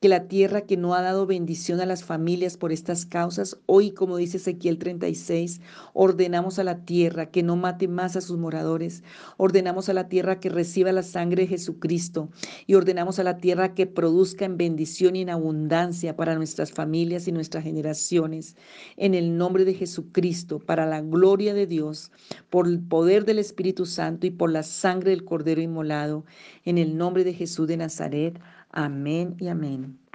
que 0.00 0.08
la 0.08 0.28
tierra 0.28 0.62
que 0.62 0.76
no 0.76 0.94
ha 0.94 1.02
dado 1.02 1.26
bendición 1.26 1.80
a 1.80 1.86
las 1.86 2.04
familias 2.04 2.56
por 2.56 2.70
estas 2.70 3.06
causas, 3.06 3.58
hoy, 3.66 3.92
como 3.92 4.18
dice 4.18 4.36
Ezequiel 4.36 4.78
36, 4.78 5.60
ordenamos 5.94 6.58
a 6.58 6.64
la 6.64 6.84
tierra 6.84 7.30
que 7.30 7.42
no 7.42 7.56
mate 7.56 7.88
más 7.88 8.14
a 8.14 8.20
sus 8.20 8.36
moradores, 8.36 9.02
ordenamos 9.38 9.88
a 9.88 9.94
la 9.94 10.08
tierra 10.08 10.38
que 10.38 10.50
reciba 10.50 10.92
la 10.92 11.02
sangre 11.02 11.42
de 11.42 11.48
Jesucristo 11.48 12.28
y 12.66 12.74
ordenamos 12.74 13.18
a 13.18 13.24
la 13.24 13.38
tierra 13.38 13.74
que 13.74 13.86
produzca 13.86 14.44
en 14.44 14.58
bendición 14.58 15.16
y 15.16 15.22
en 15.22 15.30
abundancia 15.30 16.14
para 16.14 16.34
nuestras 16.34 16.72
familias 16.72 17.26
y 17.26 17.32
nuestras 17.32 17.64
generaciones, 17.64 18.56
en 18.96 19.14
el 19.14 19.36
nombre 19.36 19.64
de 19.64 19.74
Jesucristo, 19.74 20.58
para 20.58 20.84
la 20.86 21.00
gloria 21.00 21.54
de 21.54 21.66
Dios, 21.66 22.12
por 22.50 22.66
el 22.66 22.80
poder 22.80 23.24
del 23.24 23.38
Espíritu 23.38 23.86
Santo 23.86 24.26
y 24.26 24.30
por 24.30 24.50
la 24.50 24.62
sangre 24.62 25.10
del 25.10 25.24
Cordero 25.24 25.60
inmolado, 25.60 26.24
en 26.64 26.78
el 26.78 26.96
nombre 26.96 27.24
de 27.24 27.32
Jesús 27.32 27.66
de 27.66 27.76
Nazaret. 27.76 28.40
Amén 28.76 29.36
y 29.40 29.48
amén. 29.48 30.05